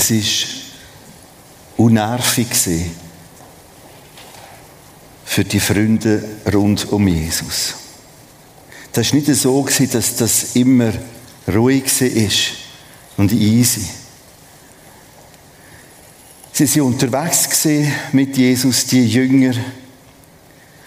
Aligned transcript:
Es 0.00 0.10
war 0.10 1.84
unnervig 1.84 2.48
für 5.26 5.44
die 5.44 5.60
Freunde 5.60 6.24
rund 6.52 6.90
um 6.90 7.06
Jesus. 7.06 7.74
Das 8.92 9.12
war 9.12 9.20
nicht 9.20 9.34
so, 9.34 9.68
dass 9.92 10.16
das 10.16 10.56
immer 10.56 10.92
ruhig 11.46 12.00
war 12.00 12.30
und 13.18 13.32
easy. 13.32 13.86
Sie 16.52 16.80
waren 16.80 16.92
unterwegs 16.94 17.68
mit 18.12 18.36
Jesus, 18.38 18.86
die 18.86 19.06
Jünger. 19.06 19.54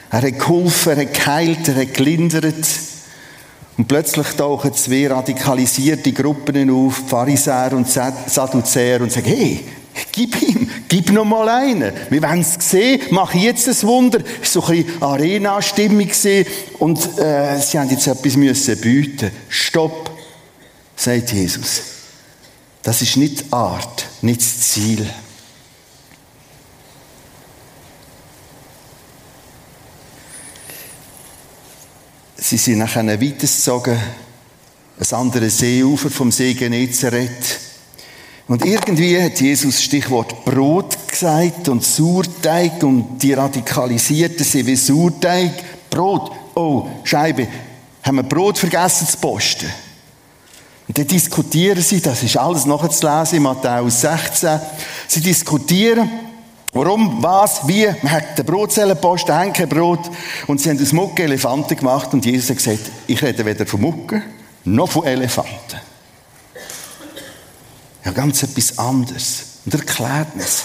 Er 0.10 0.22
hat 0.22 0.40
geholfen, 0.40 0.98
er 0.98 1.06
hat 1.06 1.14
geheilt, 1.14 1.68
er 1.68 1.76
hat 1.76 1.94
gelindert. 1.94 2.66
Und 3.78 3.88
plötzlich 3.88 4.28
tauchen 4.28 4.74
zwei 4.74 5.08
radikalisierte 5.08 6.12
Gruppen 6.12 6.70
auf, 6.70 7.04
Pharisäer 7.08 7.74
und 7.74 7.90
Sadduzäer, 7.90 9.02
und 9.02 9.12
sagen, 9.12 9.28
hey, 9.28 9.64
gib 10.12 10.42
ihm, 10.42 10.70
gib 10.88 11.12
noch 11.12 11.26
mal 11.26 11.50
einen. 11.50 11.92
Wir 12.10 12.22
wollen 12.22 12.42
es 12.42 12.58
sehen, 12.60 13.02
mach 13.10 13.34
jetzt 13.34 13.68
ein 13.68 13.88
Wunder. 13.88 14.20
Es 14.42 14.56
war 14.56 14.64
so 14.64 14.72
ein 14.72 14.84
bisschen 14.84 15.04
Arena-Stimmung 15.04 16.10
und 16.80 17.18
äh, 17.18 17.60
sie 17.60 17.80
haben 17.80 17.90
jetzt 17.90 18.08
etwas 18.08 18.36
müssen 18.36 18.80
bieten. 18.80 19.32
Stopp, 19.50 20.12
sagt 20.96 21.34
Jesus. 21.34 21.82
Das 22.84 23.02
ist 23.02 23.18
nicht 23.18 23.42
die 23.42 23.54
Art, 23.54 24.06
nicht 24.22 24.42
das 24.42 24.60
Ziel. 24.60 25.10
Sie 32.54 32.60
sind 32.60 32.78
nachher 32.78 33.08
weitergezogen, 33.08 33.98
ein 35.00 35.18
anderes 35.18 35.58
Seeufer 35.58 36.12
vom 36.12 36.32
See 36.32 36.54
Genezareth. 36.54 37.60
Und 38.48 38.64
irgendwie 38.64 39.20
hat 39.20 39.42
Jesus 39.42 39.82
Stichwort 39.82 40.46
Brot 40.46 40.96
gesagt 41.08 41.68
und 41.68 41.84
Sauerteig 41.84 42.84
und 42.84 43.18
die 43.18 43.34
Radikalisierten 43.34 44.46
sind 44.46 44.68
wie 44.68 44.76
Sauerteig. 44.76 45.52
Brot, 45.90 46.32
oh, 46.54 46.86
Scheibe, 47.04 47.48
haben 48.04 48.18
wir 48.18 48.24
Brot 48.24 48.60
vergessen 48.60 49.08
zu 49.08 49.18
posten. 49.18 49.72
Und 50.88 50.96
dann 50.96 51.08
diskutieren 51.08 51.82
sie, 51.82 52.02
das 52.02 52.22
ist 52.22 52.38
alles 52.38 52.68
nachzulesen 52.68 53.38
in 53.38 53.44
Matthäus 53.44 54.02
16. 54.02 54.60
Sie 55.08 55.22
diskutieren, 55.22 56.08
Warum, 56.74 57.22
was, 57.22 57.68
wie, 57.68 57.86
man 58.02 58.12
hat 58.12 58.38
den 58.38 58.46
Brotzellenpost, 58.46 59.28
den 59.28 59.38
Henkelbrot 59.38 60.10
und 60.48 60.60
sie 60.60 60.72
haben 60.72 60.82
aus 60.82 60.92
Mucke 60.92 61.24
Elefanten 61.24 61.78
gemacht 61.78 62.12
und 62.14 62.26
Jesus 62.26 62.50
hat 62.50 62.58
gesagt, 62.58 62.92
ich 63.06 63.22
rede 63.22 63.46
weder 63.46 63.68
von 63.68 63.82
Mucke 63.82 64.24
noch 64.66 64.90
von 64.90 65.06
Elefanten. 65.06 65.80
Ja, 68.04 68.12
ganz 68.12 68.42
etwas 68.42 68.78
anderes. 68.80 69.44
Und 69.66 69.76
erklärt 69.76 70.30
es. 70.38 70.64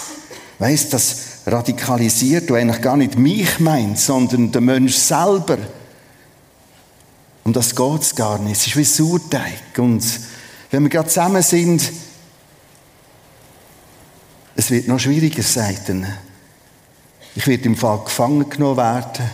Weißt, 0.57 0.91
das 0.93 1.15
radikalisiert, 1.45 2.49
du 2.49 2.55
eigentlich 2.55 2.81
gar 2.81 2.97
nicht 2.97 3.17
mich 3.17 3.59
meint, 3.59 3.99
sondern 3.99 4.51
der 4.51 4.61
Mensch 4.61 4.95
selber. 4.95 5.57
Um 7.43 7.53
das 7.53 7.75
geht 7.75 8.01
es 8.01 8.15
gar 8.15 8.39
nicht. 8.39 8.57
Es 8.57 8.67
ist 8.67 8.75
wie 8.75 8.83
Sauerteig. 8.83 9.77
Und 9.77 10.03
wenn 10.71 10.83
wir 10.83 10.89
gerade 10.89 11.07
zusammen 11.07 11.41
sind, 11.43 11.81
wird 14.71 14.87
noch 14.87 14.99
schwieriger, 14.99 15.43
sagt 15.43 15.89
er. 15.89 16.17
Ich 17.35 17.47
werde 17.47 17.65
im 17.65 17.75
Fall 17.75 18.03
gefangen 18.03 18.49
genommen 18.49 18.77
werden, 18.77 19.29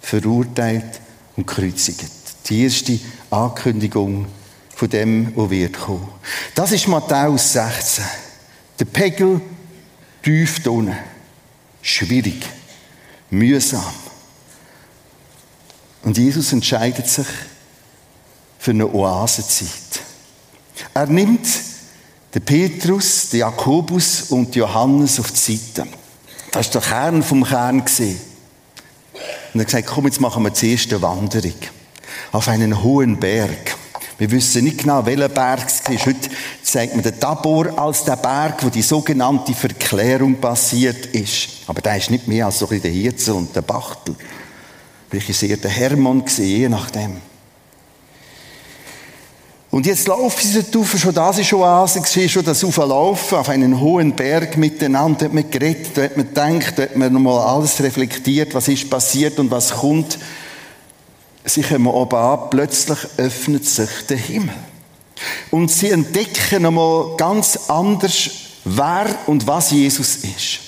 verurteilt 0.00 1.00
und 1.36 1.46
gekreuzigt. 1.46 2.10
Die 2.48 2.62
erste 2.62 2.98
Ankündigung 3.30 4.26
von 4.74 4.88
dem, 4.88 5.32
was 5.36 5.50
wird 5.50 5.78
kommen. 5.78 6.08
Das 6.54 6.72
ist 6.72 6.88
Matthäus 6.88 7.52
16. 7.52 8.04
Der 8.78 8.84
Pegel 8.86 9.40
tief 10.22 10.66
unten. 10.66 10.96
Schwierig. 11.82 12.46
Mühsam. 13.30 13.84
Und 16.02 16.18
Jesus 16.18 16.52
entscheidet 16.52 17.08
sich 17.08 17.26
für 18.58 18.70
eine 18.72 18.86
Oasenzeit. 18.92 20.02
Er 20.94 21.06
nimmt 21.06 21.46
der 22.32 22.40
Petrus, 22.40 23.30
der 23.30 23.40
Jakobus 23.40 24.30
und 24.30 24.54
Johannes 24.54 25.18
auf 25.18 25.32
die 25.32 25.56
Seite. 25.56 25.88
Das 26.52 26.66
war 26.66 26.80
der 26.80 26.90
Kern 26.90 27.22
vom 27.22 27.44
Kern. 27.44 27.80
Und 27.80 27.88
er 29.54 29.60
hat 29.60 29.66
gesagt, 29.66 29.86
komm, 29.86 30.06
jetzt 30.06 30.20
machen 30.20 30.42
wir 30.42 30.50
die 30.50 30.72
erste 30.72 31.00
Wanderung. 31.02 31.54
Auf 32.32 32.48
einen 32.48 32.82
hohen 32.82 33.18
Berg. 33.18 33.76
Wir 34.18 34.30
wissen 34.30 34.64
nicht 34.64 34.78
genau, 34.78 35.04
welcher 35.06 35.28
Berg 35.28 35.66
es 35.66 35.80
ist. 35.88 36.06
Heute 36.06 36.28
zeigt 36.62 36.94
man 36.94 37.02
den 37.02 37.18
Tabor 37.18 37.78
als 37.78 38.04
der 38.04 38.16
Berg, 38.16 38.62
wo 38.62 38.68
die 38.68 38.82
sogenannte 38.82 39.54
Verklärung 39.54 40.36
passiert 40.36 41.06
ist. 41.06 41.48
Aber 41.66 41.80
der 41.80 41.96
ist 41.96 42.10
nicht 42.10 42.28
mehr 42.28 42.46
als 42.46 42.58
so 42.58 42.68
ein 42.68 42.82
der 42.82 42.90
Hirzel 42.90 43.34
und 43.34 43.56
der 43.56 43.62
Bachtel. 43.62 44.14
Vielleicht 45.08 45.30
ist 45.30 45.42
eher 45.42 45.56
der 45.56 45.70
Hermann 45.70 46.24
je 46.36 46.68
nachdem. 46.68 47.29
Und 49.70 49.86
jetzt 49.86 50.08
laufen 50.08 50.48
sie 50.48 50.64
dort 50.64 50.98
schon 50.98 51.14
das 51.14 51.38
ist 51.38 51.46
schon 51.46 51.60
Oase, 51.60 52.28
schon 52.28 52.44
das 52.44 52.64
Auflaufen 52.64 53.38
auf 53.38 53.48
einen 53.48 53.78
hohen 53.78 54.16
Berg 54.16 54.56
miteinander, 54.56 55.20
da 55.20 55.24
hat 55.26 55.32
man 55.32 55.48
geredet, 55.48 55.96
da 55.96 56.02
hat 56.02 56.16
man 56.16 56.26
gedacht, 56.26 56.74
da 56.76 56.82
hat 56.82 56.96
man 56.96 57.12
nochmal 57.12 57.38
alles 57.46 57.80
reflektiert, 57.80 58.52
was 58.52 58.66
ist 58.66 58.90
passiert 58.90 59.38
und 59.38 59.50
was 59.52 59.70
kommt. 59.70 60.18
Sie 61.44 61.62
kommen 61.62 61.86
oben 61.86 62.16
an, 62.16 62.50
plötzlich 62.50 62.98
öffnet 63.16 63.64
sich 63.64 63.88
der 64.08 64.16
Himmel. 64.16 64.54
Und 65.52 65.70
sie 65.70 65.90
entdecken 65.90 66.62
nochmal 66.62 67.16
ganz 67.16 67.56
anders, 67.68 68.30
wer 68.64 69.06
und 69.26 69.46
was 69.46 69.70
Jesus 69.70 70.16
ist. 70.16 70.60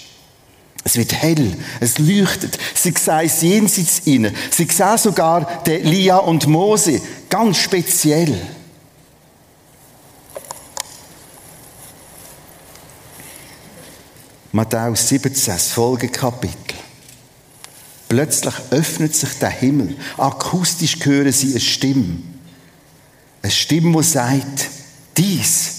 Es 0.85 0.97
wird 0.97 1.13
hell, 1.13 1.57
es 1.81 1.99
leuchtet. 1.99 2.59
Sie 2.75 2.93
sehen 2.97 3.51
jenseits 3.51 4.01
inne. 4.05 4.33
Sie 4.51 4.67
sehen 4.67 4.99
sogar 4.99 5.63
den 5.65 5.85
Lia 5.85 6.19
und 6.19 6.47
Mose, 6.47 7.01
ganz 7.29 7.59
speziell. 7.59 8.41
Matthäus 14.53 15.09
17, 15.09 15.55
das 15.55 15.69
Folgekapitel. 15.73 16.77
Plötzlich 18.09 18.55
öffnet 18.71 19.15
sich 19.15 19.39
der 19.39 19.49
Himmel. 19.49 19.97
Akustisch 20.19 20.99
hören 21.03 21.33
sie 21.33 21.53
eine 21.53 21.61
Stimme. 21.61 22.19
Eine 23.41 23.51
Stimme, 23.51 23.97
die 23.97 24.03
sagt, 24.03 24.69
dies 25.17 25.77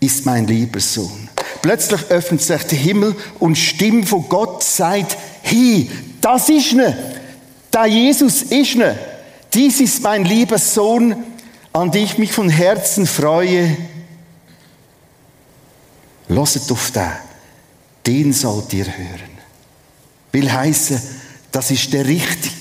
ist 0.00 0.24
mein 0.24 0.46
lieber 0.46 0.80
Sohn. 0.80 1.28
Plötzlich 1.60 2.00
öffnet 2.08 2.40
sich 2.40 2.62
der 2.62 2.78
Himmel 2.78 3.14
und 3.38 3.56
Stimme 3.56 4.06
von 4.06 4.26
Gott 4.26 4.64
sagt, 4.64 5.18
hi, 5.44 5.90
das 6.22 6.48
ist 6.48 6.72
ne, 6.72 6.96
da 7.70 7.84
Jesus 7.84 8.42
ist 8.42 8.76
ne. 8.76 8.98
Dies 9.52 9.80
ist 9.80 10.02
mein 10.02 10.24
lieber 10.24 10.56
Sohn, 10.56 11.14
an 11.74 11.90
den 11.90 12.04
ich 12.04 12.16
mich 12.16 12.32
von 12.32 12.48
Herzen 12.48 13.06
freue. 13.06 13.76
Loset 16.28 16.70
auf 16.72 16.90
den 16.90 17.10
den 18.06 18.32
sollt 18.32 18.72
ihr 18.72 18.86
hören. 18.86 19.30
Will 20.32 20.50
heißen, 20.50 21.00
das 21.50 21.70
ist 21.70 21.92
der 21.92 22.06
richtig. 22.06 22.52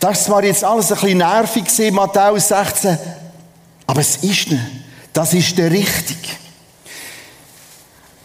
Das 0.00 0.28
war 0.28 0.42
jetzt 0.42 0.64
alles 0.64 0.90
ein 0.90 0.98
bisschen 0.98 1.18
nervig 1.18 1.64
gewesen, 1.64 1.94
Matthäus 1.94 2.48
16, 2.48 2.98
aber 3.86 4.00
es 4.00 4.16
ist 4.16 4.50
nicht. 4.50 4.62
Das 5.12 5.34
ist 5.34 5.56
der 5.58 5.70
richtig. 5.70 6.16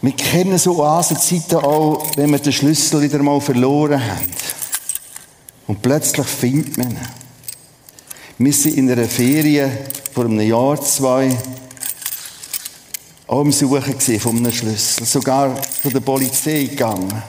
Wir 0.00 0.12
kennen 0.12 0.58
so 0.58 0.82
Oasenzeiten 0.82 1.58
auch, 1.58 2.06
wenn 2.16 2.30
wir 2.30 2.38
den 2.38 2.52
Schlüssel 2.52 3.02
wieder 3.02 3.22
mal 3.22 3.40
verloren 3.40 4.00
haben. 4.00 4.30
Und 5.66 5.82
plötzlich 5.82 6.26
findet 6.26 6.78
man 6.78 6.92
ihn. 6.92 6.98
Wir 8.38 8.52
sind 8.52 8.76
in 8.76 8.90
einer 8.90 9.08
Ferien 9.08 9.70
vor 10.14 10.24
einem 10.24 10.40
Jahr, 10.40 10.80
zwei, 10.80 11.36
auch 13.28 13.40
am 13.40 13.52
Suchen 13.52 14.00
von 14.18 14.36
einem 14.38 14.52
Schlüssel. 14.52 15.04
Sogar 15.04 15.54
von 15.82 15.92
der 15.92 16.00
Polizei 16.00 16.64
gegangen. 16.64 17.22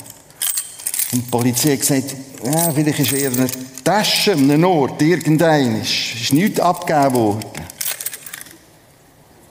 Und 1.12 1.25
die 1.25 1.30
Polizei 1.30 1.74
hat 1.74 1.80
gesagt, 1.81 2.16
ja, 2.44 2.72
vielleicht 2.72 3.00
ist 3.00 3.12
er 3.12 3.31
in 3.31 3.38
einer 3.38 3.50
Tasche, 3.84 4.34
an 4.34 4.50
einem 4.50 4.63
Ort, 4.63 5.01
irgendein. 5.01 5.81
Es 5.81 6.22
ist 6.22 6.34
nichts 6.34 6.60
abgegeben 6.60 7.16
worden. 7.16 7.69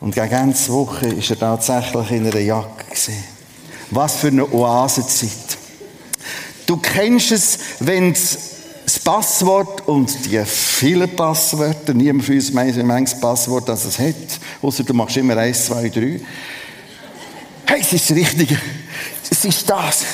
Und 0.01 0.15
gegen 0.15 0.31
ganze 0.31 0.73
Woche 0.73 1.09
ist 1.09 1.31
er 1.31 1.39
tatsächlich 1.39 2.11
in 2.13 2.27
einer 2.27 2.39
Jacke 2.39 2.85
gesehen. 2.91 3.25
Was 3.91 4.17
für 4.17 4.29
eine 4.29 4.51
Oasenzeit. 4.51 5.59
Du 6.67 6.77
kennst 6.79 7.33
es, 7.33 7.59
wenn 7.81 8.13
das 8.13 8.99
Passwort 9.01 9.87
und 9.87 10.25
die 10.27 10.43
vielen 10.45 11.15
Passwörter, 11.15 11.93
niemand 11.93 12.25
von 12.25 12.37
uns 12.37 12.55
weiß, 12.55 12.77
wie 12.77 12.83
manches 12.83 13.21
Passwort 13.21 13.69
das 13.69 13.85
es 13.85 13.99
hat, 13.99 14.15
außer 14.63 14.85
du 14.85 14.95
machst 14.95 15.17
immer 15.17 15.37
eins, 15.37 15.67
zwei, 15.67 15.89
drei. 15.89 16.21
Hey, 17.67 17.81
es 17.81 17.93
ist 17.93 18.11
das 18.11 18.17
Richtige. 18.17 18.59
Es 19.31 19.45
ist 19.45 19.69
das. 19.69 20.05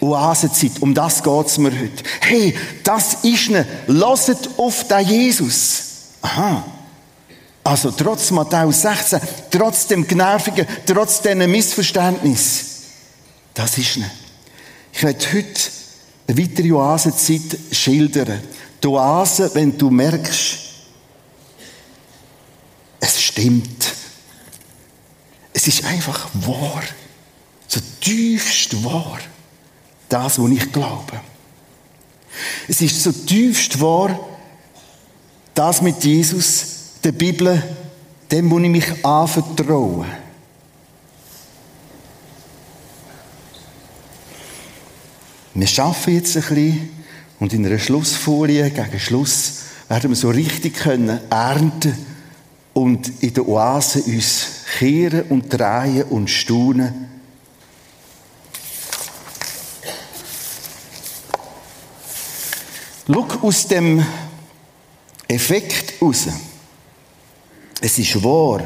Oasenzeit, 0.00 0.72
um 0.80 0.94
das 0.94 1.22
geht 1.22 1.46
es 1.46 1.58
mir 1.58 1.72
heute. 1.72 2.02
Hey, 2.20 2.54
das 2.82 3.24
ist 3.24 3.50
ne. 3.50 3.66
Lasst 3.86 4.50
auf 4.56 4.86
den 4.86 5.06
Jesus. 5.06 5.82
Aha. 6.22 6.64
Also 7.62 7.90
trotz 7.90 8.30
Matthäus 8.30 8.82
16, 8.82 9.20
trotz 9.50 9.86
dem 9.86 10.06
Genervigen, 10.06 10.66
trotz 10.84 11.22
diesem 11.22 11.50
Missverständnis, 11.50 12.64
das 13.54 13.78
ist 13.78 13.96
nicht. 13.96 14.10
Ich 14.92 15.02
werde 15.02 15.24
heute 15.32 15.60
eine 16.28 16.38
weitere 16.38 16.72
Oasenzeit 16.72 17.58
schildern. 17.72 18.40
Die 18.82 18.86
Oase, 18.86 19.50
wenn 19.54 19.76
du 19.78 19.90
merkst, 19.90 20.63
stimmt. 23.34 23.94
Es 25.52 25.66
ist 25.66 25.84
einfach 25.84 26.28
wahr. 26.34 26.82
So 27.66 27.80
tiefst 28.00 28.84
wahr. 28.84 29.18
Das, 30.08 30.38
was 30.38 30.50
ich 30.50 30.72
glaube. 30.72 31.20
Es 32.68 32.80
ist 32.80 33.02
so 33.02 33.10
tiefst 33.10 33.80
wahr, 33.80 34.18
das 35.54 35.82
mit 35.82 36.02
Jesus, 36.04 36.66
der 37.02 37.12
Bibel, 37.12 37.60
dem 38.30 38.46
muss 38.46 38.62
ich 38.62 38.68
mich 38.68 39.04
anvertrauen. 39.04 40.06
Wir 45.54 45.66
schaffen 45.66 46.14
jetzt 46.14 46.36
ein 46.36 46.42
bisschen 46.42 46.90
und 47.40 47.52
in 47.52 47.66
einer 47.66 47.78
Schlussfolie, 47.78 48.70
gegen 48.70 49.00
Schluss, 49.00 49.54
werden 49.88 50.10
wir 50.10 50.16
so 50.16 50.30
richtig 50.30 50.74
können 50.74 51.20
ernten 51.30 52.13
und 52.74 53.22
in 53.22 53.32
der 53.32 53.48
Oase 53.48 54.02
uns 54.02 54.46
kehren 54.78 55.22
und 55.28 55.48
drehen 55.48 56.02
und 56.04 56.28
staunen. 56.28 57.08
Schau 63.06 63.26
aus 63.42 63.66
dem 63.68 64.04
Effekt 65.28 66.00
raus. 66.02 66.26
Es 67.80 67.98
ist 67.98 68.22
wahr. 68.22 68.62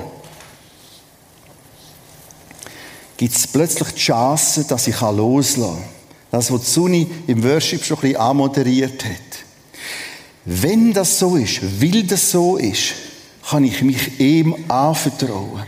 Gibt 3.16 3.34
es 3.36 3.46
plötzlich 3.46 3.88
die 3.88 4.00
Chance, 4.00 4.64
dass 4.64 4.86
ich 4.86 5.00
loslassen 5.00 5.74
kann. 5.76 5.98
Das, 6.30 6.52
was 6.52 6.72
Suni 6.72 7.10
im 7.26 7.42
Worship 7.42 7.84
schon 7.84 7.96
ein 7.98 8.00
bisschen 8.02 8.16
anmoderiert 8.16 9.04
hat. 9.04 9.44
Wenn 10.44 10.92
das 10.92 11.18
so 11.18 11.36
ist, 11.36 11.60
weil 11.80 12.04
das 12.04 12.30
so 12.30 12.56
ist, 12.56 12.94
kann 13.48 13.64
ich 13.64 13.82
mich 13.82 14.20
ihm 14.20 14.54
anvertrauen. 14.68 15.62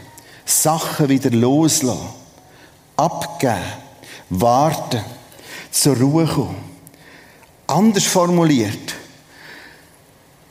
Sachen 0.44 1.08
wieder 1.08 1.30
loslassen. 1.30 2.08
Abgeben. 2.96 3.56
Warten. 4.28 5.02
Zur 5.70 5.96
Ruhe 5.96 6.26
kommen. 6.26 6.56
Anders 7.66 8.04
formuliert. 8.04 8.94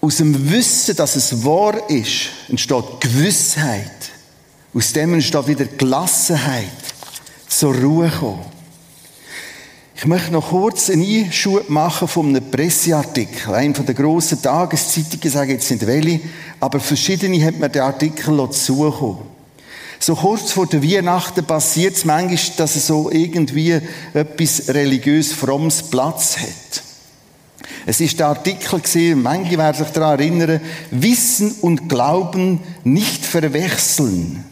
Aus 0.02 0.18
dem 0.18 0.50
Wissen, 0.50 0.96
dass 0.96 1.16
es 1.18 1.44
wahr 1.44 1.90
ist, 1.90 2.30
entsteht 2.48 3.02
Gewissheit. 3.02 4.12
Aus 4.74 4.94
dem 4.94 5.14
entsteht 5.14 5.48
wieder 5.48 5.66
Gelassenheit. 5.66 6.70
Zur 7.48 7.76
Ruhe 7.76 8.10
kommen. 8.10 8.59
Ich 10.02 10.06
möchte 10.06 10.32
noch 10.32 10.52
kurz 10.52 10.90
einen 10.90 11.04
Einschub 11.04 11.70
machen 11.70 12.08
von 12.08 12.30
einem 12.30 12.50
Presseartikel. 12.50 13.54
Einer 13.54 13.74
der 13.74 13.94
grossen 13.94 14.42
Tageszeitungen, 14.42 15.30
sage 15.30 15.52
jetzt 15.52 15.70
nicht 15.70 15.86
welche, 15.86 16.22
aber 16.62 16.80
verschiedene 16.80 17.46
hat 17.46 17.60
mir 17.60 17.68
den 17.68 17.82
Artikel 17.82 18.50
zugekommen. 18.50 19.18
So 20.00 20.16
kurz 20.16 20.54
vor 20.54 20.68
der 20.68 20.82
Weihnachten 20.82 21.44
passiert 21.44 21.98
es 21.98 22.06
manchmal, 22.06 22.56
dass 22.56 22.78
es 22.78 22.88
so 22.88 23.12
irgendwie 23.12 23.78
etwas 24.14 24.70
religiös 24.70 25.34
frommes 25.34 25.84
Platz 25.84 26.38
hat. 26.38 26.84
Es 27.86 28.00
ist 28.00 28.18
der 28.22 28.28
Artikel 28.28 28.80
gesehen, 28.80 29.22
manche 29.22 29.58
werden 29.58 29.84
sich 29.84 29.94
daran 29.94 30.18
erinnern, 30.18 30.62
Wissen 30.92 31.56
und 31.60 31.90
Glauben 31.90 32.62
nicht 32.86 33.26
verwechseln. 33.26 34.46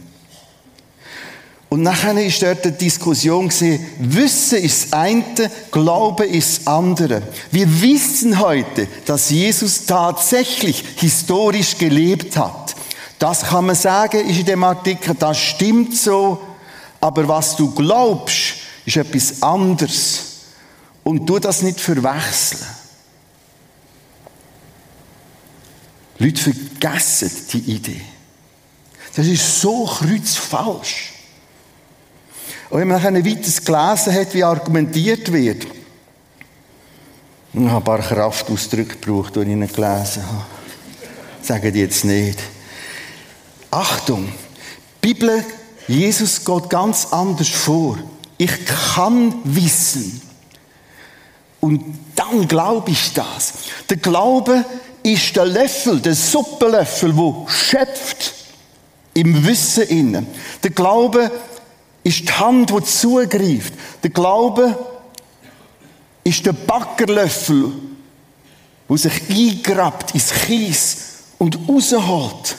Und 1.69 1.81
nachher 1.81 2.17
ist 2.25 2.41
dort 2.41 2.65
eine 2.65 2.75
Diskussion 2.75 3.49
Wissen 3.99 4.57
ist 4.59 4.83
das 4.85 4.93
eine, 4.93 5.51
Glaube 5.69 6.25
ist 6.25 6.59
das 6.59 6.67
andere. 6.67 7.21
Wir 7.51 7.81
wissen 7.81 8.39
heute, 8.39 8.87
dass 9.05 9.29
Jesus 9.29 9.85
tatsächlich 9.85 10.83
historisch 10.95 11.77
gelebt 11.77 12.37
hat. 12.37 12.75
Das 13.19 13.43
kann 13.43 13.65
man 13.65 13.75
sagen, 13.75 14.29
ist 14.29 14.39
in 14.39 14.45
dem 14.45 14.63
Artikel, 14.63 15.15
das 15.15 15.37
stimmt 15.37 15.95
so, 15.97 16.39
aber 17.01 17.27
was 17.27 17.55
du 17.55 17.73
glaubst, 17.73 18.55
ist 18.85 18.97
etwas 18.97 19.41
anderes. 19.41 20.23
Und 21.03 21.25
du 21.25 21.39
das 21.39 21.61
nicht 21.63 21.79
verwechseln. 21.79 22.65
Leute 26.19 26.41
vergessen 26.41 27.31
die 27.53 27.71
Idee. 27.71 28.01
Das 29.15 29.25
ist 29.25 29.61
so 29.61 29.85
kreuzfalsch. 29.85 31.16
Und 32.69 32.79
wenn 32.79 32.87
man 32.87 33.01
dann 33.01 33.15
weiter 33.15 33.25
gelesen 33.25 34.13
hat, 34.13 34.33
wie 34.33 34.43
argumentiert 34.43 35.31
wird, 35.31 35.65
ich 37.53 37.63
habe 37.63 37.77
ein 37.77 37.83
paar 37.83 37.99
Kraftausdrücke 37.99 38.97
gebraucht, 38.97 39.35
die 39.35 39.39
ich 39.39 39.47
nicht 39.47 39.75
gelesen 39.75 40.23
habe. 40.27 40.45
Sagen 41.41 41.73
die 41.73 41.79
jetzt 41.79 42.03
nicht. 42.05 42.39
Achtung! 43.71 44.31
Die 45.03 45.13
Bibel, 45.13 45.43
Jesus 45.87 46.43
geht 46.43 46.69
ganz 46.69 47.07
anders 47.11 47.47
vor. 47.47 47.97
Ich 48.37 48.51
kann 48.93 49.33
wissen. 49.45 50.21
Und 51.61 51.83
dann 52.15 52.47
glaube 52.47 52.91
ich 52.91 53.13
das. 53.13 53.53
Der 53.89 53.97
Glaube 53.97 54.65
ist 55.01 55.35
der 55.35 55.45
Löffel, 55.45 55.99
der 55.99 56.15
Suppenlöffel, 56.15 57.15
wo 57.15 57.47
schöpft 57.47 58.33
im 59.13 59.45
Wissen 59.47 59.83
innen. 59.83 60.27
Der 60.61 60.71
Glaube 60.71 61.23
ist 61.23 61.56
die 62.09 62.33
Hand, 62.33 62.69
die 62.69 62.83
zugreift. 62.83 63.73
Der 64.03 64.09
Glaube 64.09 64.77
ist 66.23 66.45
der 66.45 66.53
Backerlöffel, 66.53 67.71
der 68.89 68.97
sich 68.97 69.29
eingrabt 69.29 70.13
ins 70.13 70.31
Kies 70.31 70.97
und 71.37 71.57
rausholt. 71.67 72.55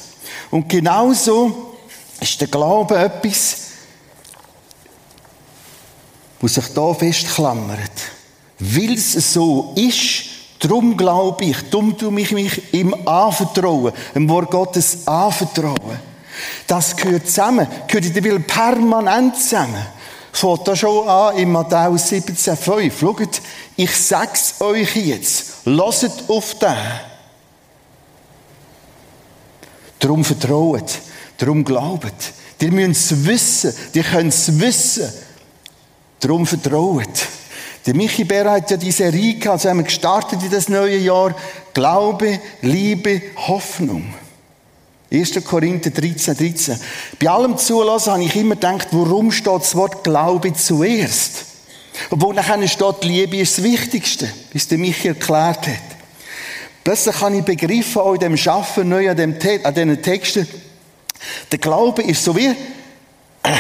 Und 0.50 0.68
genauso 0.68 1.76
ist 2.20 2.40
der 2.40 2.48
Glaube 2.48 2.96
etwas, 2.96 3.56
wo 6.40 6.48
sich 6.48 6.66
da 6.74 6.94
festklammert. 6.94 7.92
Weil 8.58 8.94
es 8.94 9.12
so 9.32 9.72
ist, 9.76 10.24
darum 10.58 10.96
glaube 10.96 11.44
ich, 11.44 11.70
darum 11.70 11.96
tue 11.96 12.20
ich 12.20 12.32
mich 12.32 12.74
ihm 12.74 12.94
anvertrauen, 13.06 13.92
dem 14.14 14.28
Wort 14.28 14.50
Gottes 14.50 15.06
anvertrauen. 15.06 16.07
Das 16.66 16.96
gehört 16.96 17.26
zusammen, 17.26 17.66
gehört 17.86 18.06
in 18.06 18.14
der 18.14 18.20
Bibel 18.20 18.40
permanent 18.40 19.36
zusammen. 19.36 19.86
Fängt 20.32 20.68
da 20.68 20.76
schon 20.76 21.08
an 21.08 21.36
in 21.36 21.50
Matthäus 21.50 22.12
17,5. 22.12 22.92
Schaut, 23.00 23.40
ich 23.76 23.96
sag's 23.96 24.60
euch 24.60 24.94
jetzt. 24.96 25.46
Lasst 25.64 26.28
auf 26.28 26.54
den. 26.58 26.76
Darum 29.98 30.24
vertraut, 30.24 30.98
darum 31.38 31.64
glaubt. 31.64 32.32
Ihr 32.60 32.72
müsst 32.72 33.12
es 33.12 33.26
wissen, 33.26 33.74
ihr 33.92 34.04
könnt 34.04 34.32
es 34.32 34.58
wissen. 34.60 35.12
Darum 36.20 36.46
vertraut. 36.46 37.26
Der 37.86 37.94
Michi 37.94 38.24
Bär 38.24 38.50
hat 38.50 38.70
ja 38.70 38.76
diese 38.76 38.98
Serie 38.98 39.34
gehabt, 39.34 39.54
also 39.54 39.70
haben 39.70 39.78
wir 39.78 39.84
gestartet 39.84 40.42
in 40.42 40.50
das 40.50 40.68
neue 40.68 40.98
Jahr. 40.98 41.34
Glaube, 41.72 42.40
Liebe, 42.60 43.22
Hoffnung. 43.36 44.12
1. 45.10 45.42
Korinther 45.44 45.90
13, 45.90 46.36
13. 46.36 46.80
Bei 47.18 47.30
allem 47.30 47.56
Zulassen 47.56 48.12
habe 48.12 48.24
ich 48.24 48.36
immer 48.36 48.56
gedacht, 48.56 48.88
warum 48.90 49.32
steht 49.32 49.54
das 49.54 49.74
Wort 49.74 50.04
Glaube 50.04 50.52
zuerst? 50.52 51.46
Obwohl 52.10 52.34
nachher 52.34 52.66
steht, 52.68 53.04
Liebe 53.04 53.38
ist 53.38 53.58
das 53.58 53.64
Wichtigste, 53.64 54.28
wie 54.52 54.58
es 54.58 54.68
der 54.68 54.78
Michi 54.78 55.08
erklärt 55.08 55.66
hat. 55.66 55.98
Plötzlich 56.84 57.20
habe 57.20 57.36
ich 57.36 57.44
begriffen, 57.44 58.02
auch 58.02 58.14
in 58.14 58.20
dem 58.20 58.36
Schaffen 58.36 58.88
neu 58.88 59.10
an, 59.10 59.16
dem, 59.16 59.36
an 59.62 59.74
diesen 59.74 60.02
Texten, 60.02 60.46
der 61.50 61.58
Glaube 61.58 62.02
ist 62.02 62.22
so 62.22 62.36
wie, 62.36 62.46
äh, 62.46 62.54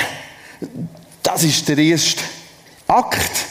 das 1.22 1.44
ist 1.44 1.68
der 1.68 1.78
erste 1.78 2.22
Akt, 2.86 3.46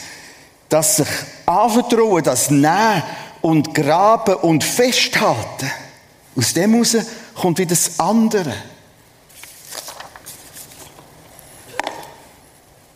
dass 0.68 0.96
sich 0.96 1.08
anvertrauen, 1.46 2.22
das 2.22 2.50
Nehmen 2.50 3.02
und 3.40 3.74
Graben 3.74 4.36
und 4.36 4.64
Festhalten. 4.64 5.70
Aus 6.36 6.54
dem 6.54 6.72
heraus 6.72 6.96
kommt 7.38 7.58
wieder 7.58 7.70
das 7.70 7.98
andere. 7.98 8.54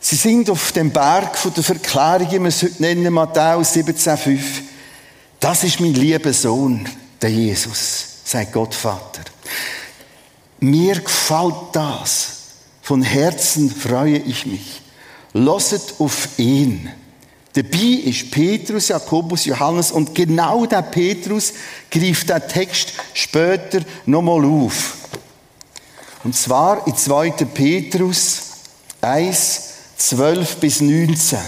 Sie 0.01 0.17
sind 0.17 0.51
auf 0.51 0.73
dem 0.73 0.91
Berg 0.91 1.39
von 1.39 1.55
der 1.55 1.63
Verklärung, 1.63 2.31
wie 2.31 2.39
wir 2.41 2.49
es 2.49 2.63
heute 2.63 2.83
nennen, 2.83 3.13
Matthäus 3.13 3.75
17,5. 3.75 4.41
Das 5.41 5.65
ist 5.65 5.81
mein 5.81 5.95
lieber 5.95 6.33
Sohn, 6.33 6.87
der 7.21 7.31
Jesus, 7.31 8.05
sagt 8.25 8.53
Gott 8.53 8.75
Vater. 8.75 9.23
Mir 10.61 11.01
gefällt 11.01 11.55
das. 11.73 12.29
Von 12.83 13.03
Herzen 13.03 13.71
freue 13.71 14.19
ich 14.19 14.45
mich. 14.45 14.83
Losset 15.33 15.95
auf 15.99 16.29
ihn. 16.37 16.91
Dabei 17.55 18.01
ist 18.05 18.31
Petrus, 18.31 18.89
Jakobus, 18.89 19.45
Johannes 19.45 19.93
und 19.93 20.15
genau 20.15 20.65
der 20.65 20.83
Petrus 20.83 21.53
greift 21.91 22.29
der 22.31 22.47
Text 22.47 22.95
später 23.13 23.81
nochmal 24.07 24.45
auf. 24.45 24.95
Und 26.25 26.35
zwar 26.35 26.87
in 26.87 26.97
2. 26.97 27.31
Petrus 27.53 28.43
1, 29.03 29.63
12 29.99 30.57
bis 30.57 30.81
19. 30.81 31.39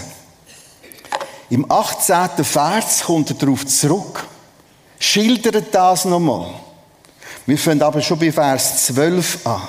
Im 1.49 1.71
18. 1.71 2.43
Vers 2.43 3.03
kommt 3.03 3.31
er 3.31 3.35
darauf 3.37 3.65
zurück, 3.65 4.27
schildert 4.99 5.73
das 5.73 6.05
nochmal. 6.05 6.53
Wir 7.47 7.57
fangen 7.57 7.81
aber 7.81 8.01
schon 8.01 8.19
bei 8.19 8.31
Vers 8.31 8.85
12 8.87 9.45
an. 9.45 9.61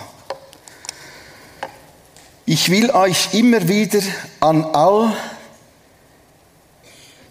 Ich 2.44 2.70
will 2.70 2.90
euch 2.90 3.34
immer 3.34 3.66
wieder 3.68 4.00
an 4.40 4.64
all 4.64 5.12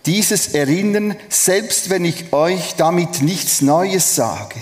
dieses 0.06 0.50
erinnern, 0.50 1.16
selbst 1.30 1.90
wenn 1.90 2.06
ich 2.06 2.32
euch 2.34 2.76
damit 2.76 3.22
nichts 3.22 3.62
Neues 3.62 4.16
sage. 4.16 4.62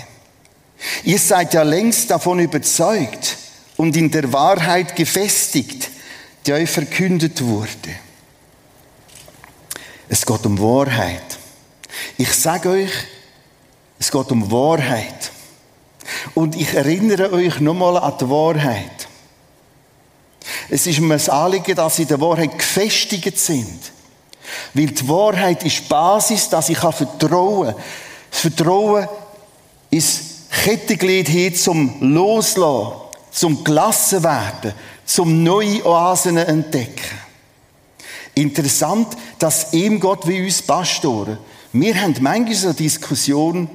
Ihr 1.04 1.18
seid 1.18 1.54
ja 1.54 1.62
längst 1.62 2.10
davon 2.10 2.38
überzeugt 2.38 3.36
und 3.76 3.96
in 3.96 4.10
der 4.10 4.32
Wahrheit 4.32 4.96
gefestigt, 4.96 5.90
die 6.46 6.52
euch 6.52 6.70
verkündet 6.70 7.42
wurde. 7.44 7.90
Es 10.08 10.24
geht 10.26 10.44
um 10.46 10.58
Wahrheit. 10.58 11.38
Ich 12.18 12.32
sage 12.32 12.70
euch, 12.70 12.92
es 13.98 14.10
geht 14.10 14.30
um 14.30 14.50
Wahrheit. 14.50 15.32
Und 16.34 16.54
ich 16.56 16.74
erinnere 16.74 17.32
euch 17.32 17.60
nochmal 17.60 17.96
an 17.96 18.14
die 18.20 18.28
Wahrheit. 18.28 19.08
Es 20.68 20.86
ist 20.86 21.00
mir 21.00 21.14
ein 21.14 21.30
Anliegen, 21.30 21.74
dass 21.74 21.96
sie 21.96 22.02
in 22.02 22.08
der 22.08 22.20
Wahrheit 22.20 22.58
gefestigt 22.58 23.38
sind. 23.38 23.80
Weil 24.72 24.86
die 24.86 25.08
Wahrheit 25.08 25.64
ist 25.64 25.88
Basis, 25.88 26.48
dass 26.48 26.68
ich 26.68 26.78
vertrauen 26.78 27.66
kann. 27.66 27.82
Das 28.30 28.40
Vertrauen 28.40 29.06
ist 29.90 30.50
Kettenglied 30.50 31.28
hin 31.28 31.54
zum 31.54 32.00
Loslassen, 32.00 32.92
zum 33.30 33.62
gelassen 33.62 34.22
werden, 34.22 34.72
zum 35.04 35.42
neue 35.42 35.84
Oasen 35.84 36.36
entdecken. 36.36 37.18
Interessant, 38.34 39.08
dass 39.38 39.72
ihm 39.72 40.00
Gott 40.00 40.26
wie 40.26 40.44
uns 40.44 40.62
Pastoren, 40.62 41.38
wir 41.72 42.00
haben 42.00 42.14
manchmal 42.20 42.54
so 42.54 42.72
Diskussion, 42.72 43.68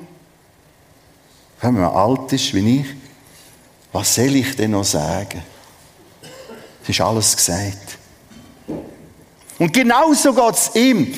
wenn 1.62 1.74
man 1.74 1.94
alt 1.94 2.32
ist 2.34 2.54
wie 2.54 2.80
ich, 2.80 2.86
was 3.92 4.16
soll 4.16 4.36
ich 4.36 4.56
denn 4.56 4.72
noch 4.72 4.86
sagen? 4.86 5.44
Es 6.84 6.90
ist 6.90 7.02
alles 7.02 7.36
gesagt. 7.36 7.99
Und 9.60 9.74
genauso 9.74 10.34
geht 10.34 10.56
es 10.56 10.72
ihm. 10.74 11.14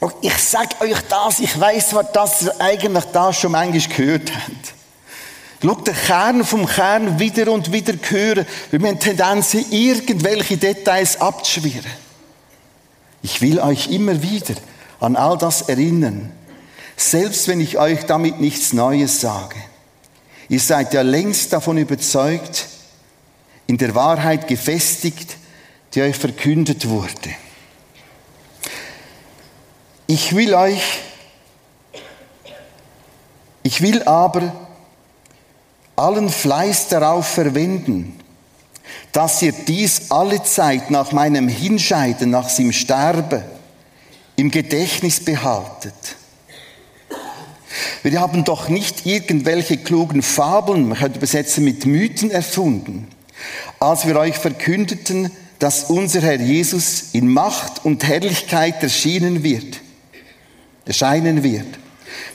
Und 0.00 0.14
ich 0.22 0.36
sage 0.38 0.80
euch 0.80 0.98
das, 1.08 1.40
ich 1.40 1.60
weiß, 1.60 1.94
was 1.94 2.12
das 2.12 2.60
eigentlich 2.60 3.04
das 3.12 3.38
schon 3.38 3.52
manchmal 3.52 3.96
gehört 3.96 4.32
habt. 4.34 4.74
Schau, 5.62 5.74
den 5.74 5.94
Kern 5.94 6.42
vom 6.42 6.64
Kern 6.66 7.18
wieder 7.18 7.52
und 7.52 7.70
wieder 7.70 7.92
hören, 8.08 8.46
wir 8.70 8.80
haben 8.80 8.98
Tendenzen, 8.98 9.66
irgendwelche 9.70 10.56
Details 10.56 11.20
abzuschwirren. 11.20 11.84
Ich 13.22 13.42
will 13.42 13.60
euch 13.60 13.88
immer 13.88 14.22
wieder 14.22 14.54
an 15.00 15.16
all 15.16 15.36
das 15.36 15.62
erinnern, 15.62 16.32
selbst 16.96 17.46
wenn 17.46 17.60
ich 17.60 17.78
euch 17.78 18.06
damit 18.06 18.40
nichts 18.40 18.72
Neues 18.72 19.20
sage. 19.20 19.56
Ihr 20.48 20.60
seid 20.60 20.94
ja 20.94 21.02
längst 21.02 21.52
davon 21.52 21.76
überzeugt, 21.76 22.66
in 23.66 23.76
der 23.76 23.94
Wahrheit 23.94 24.48
gefestigt, 24.48 25.36
die 25.94 26.00
euch 26.00 26.16
verkündet 26.16 26.88
wurde. 26.88 27.30
Ich 30.12 30.34
will 30.34 30.54
euch, 30.54 30.82
ich 33.62 33.80
will 33.80 34.02
aber 34.02 34.52
allen 35.94 36.28
Fleiß 36.28 36.88
darauf 36.88 37.28
verwenden, 37.28 38.18
dass 39.12 39.40
ihr 39.40 39.52
dies 39.52 40.10
alle 40.10 40.42
Zeit 40.42 40.90
nach 40.90 41.12
meinem 41.12 41.46
Hinscheiden, 41.46 42.30
nach 42.30 42.48
seinem 42.48 42.72
Sterben 42.72 43.44
im 44.34 44.50
Gedächtnis 44.50 45.24
behaltet. 45.24 45.94
Wir 48.02 48.20
haben 48.20 48.42
doch 48.42 48.68
nicht 48.68 49.06
irgendwelche 49.06 49.76
klugen 49.76 50.22
Fabeln, 50.22 50.88
man 50.88 50.98
könnte 50.98 51.18
übersetzen 51.18 51.62
mit 51.62 51.86
Mythen 51.86 52.32
erfunden, 52.32 53.06
als 53.78 54.08
wir 54.08 54.16
euch 54.16 54.34
verkündeten, 54.34 55.30
dass 55.60 55.84
unser 55.84 56.20
Herr 56.20 56.40
Jesus 56.40 57.10
in 57.12 57.28
Macht 57.28 57.84
und 57.84 58.02
Herrlichkeit 58.02 58.82
erschienen 58.82 59.44
wird, 59.44 59.80
erscheinen 60.90 61.44
wird. 61.44 61.78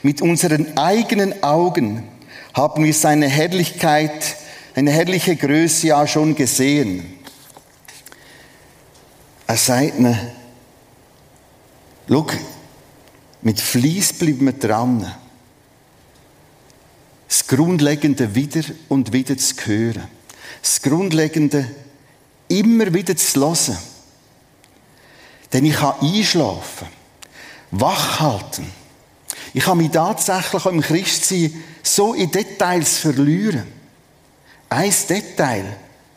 Mit 0.02 0.22
unseren 0.22 0.78
eigenen 0.78 1.44
Augen 1.44 2.04
haben 2.54 2.86
wir 2.86 2.94
seine 2.94 3.28
Herrlichkeit 3.28 4.38
eine 4.76 4.92
herrliche 4.92 5.36
Größe 5.36 5.88
ja 5.88 6.08
schon 6.08 6.36
gesehen. 6.36 7.06
Er 9.46 9.58
sagt 9.58 10.00
mir, 10.00 10.18
schau, 12.08 12.28
mit 13.42 13.60
Fleiss 13.60 14.14
bleiben 14.14 14.46
wir 14.46 14.54
dran. 14.54 15.14
Das 17.28 17.46
Grundlegende 17.46 18.36
wieder 18.36 18.64
und 18.88 19.12
wieder 19.12 19.38
zu 19.38 19.54
hören. 19.66 20.08
Das 20.62 20.82
Grundlegende 20.82 21.70
immer 22.48 22.94
wieder 22.94 23.18
zu 23.18 23.42
hören. 23.42 23.78
Denn 25.52 25.66
ich 25.66 25.76
kann 25.76 26.00
einschlafen, 26.00 26.88
wachhalten. 27.72 28.66
Ich 29.54 29.64
kann 29.64 29.78
mich 29.78 29.92
tatsächlich 29.92 30.66
im 30.66 30.82
Christsein 30.82 31.64
so 31.82 32.14
in 32.14 32.32
Details 32.32 32.98
verlieren. 32.98 33.64
Ein 34.70 34.94
Detail, 35.10 35.66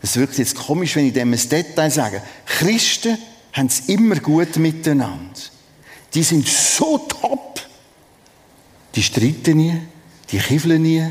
es 0.03 0.17
wirkt 0.17 0.39
jetzt 0.39 0.57
komisch, 0.57 0.97
wenn 0.97 1.07
ich 1.07 1.13
dem 1.13 1.33
ein 1.33 1.49
Detail 1.49 1.91
sage. 1.91 2.23
Christen 2.47 3.19
haben 3.53 3.67
es 3.67 3.81
immer 3.89 4.17
gut 4.17 4.57
miteinander. 4.57 5.41
Die 6.15 6.23
sind 6.23 6.49
so 6.49 6.99
top. 6.99 7.61
Die 8.95 9.03
streiten 9.03 9.57
nie, 9.59 9.81
die 10.31 10.39
kiffeln 10.39 10.83
nie. 10.83 11.07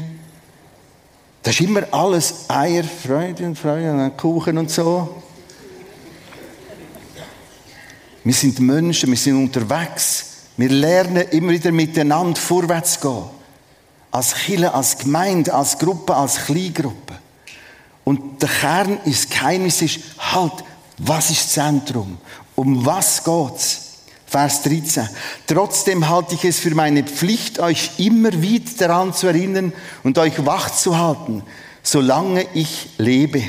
Das 1.44 1.56
ist 1.56 1.62
immer 1.62 1.84
alles 1.92 2.50
Eier, 2.50 2.84
Freude 2.84 3.46
und 3.46 3.58
Freude 3.58 3.92
und 3.92 4.18
Kuchen 4.18 4.58
und 4.58 4.70
so. 4.70 5.24
Wir 8.28 8.34
sind 8.34 8.60
Menschen, 8.60 9.10
wir 9.10 9.18
sind 9.18 9.38
unterwegs. 9.38 10.26
Wir 10.58 10.68
lernen 10.68 11.30
immer 11.30 11.54
wieder 11.54 11.72
miteinander 11.72 12.38
vorwärts 12.38 13.00
zu 13.00 13.08
gehen. 13.08 13.30
Als 14.12 14.36
Kirche, 14.36 14.74
als 14.74 14.98
Gemeinde, 14.98 15.54
als 15.54 15.80
Gruppe, 15.80 16.14
als 16.14 16.36
Kleingruppe. 16.46 17.14
Und 18.04 18.42
der 18.42 18.50
Kern 18.50 18.98
ist 19.06 19.32
Geheimnis 19.32 19.82
ist 19.82 20.00
halt, 20.20 20.52
was 20.98 21.30
ist 21.30 21.44
das 21.46 21.54
Zentrum? 21.54 22.18
Um 22.56 22.86
was 22.86 23.24
geht's? 23.24 23.84
Vers 24.26 24.62
13. 24.64 25.08
Trotzdem 25.48 26.10
halte 26.10 26.36
ich 26.36 26.44
es 26.44 26.60
für 26.60 26.76
meine 26.76 27.06
Pflicht, 27.06 27.60
euch 27.60 27.92
immer 27.98 28.42
wieder 28.42 28.70
daran 28.78 29.14
zu 29.14 29.28
erinnern 29.28 29.72
und 30.04 30.18
euch 30.18 30.46
wach 30.46 30.70
zu 30.72 30.98
halten, 30.98 31.44
solange 31.82 32.46
ich 32.54 32.90
lebe. 32.98 33.44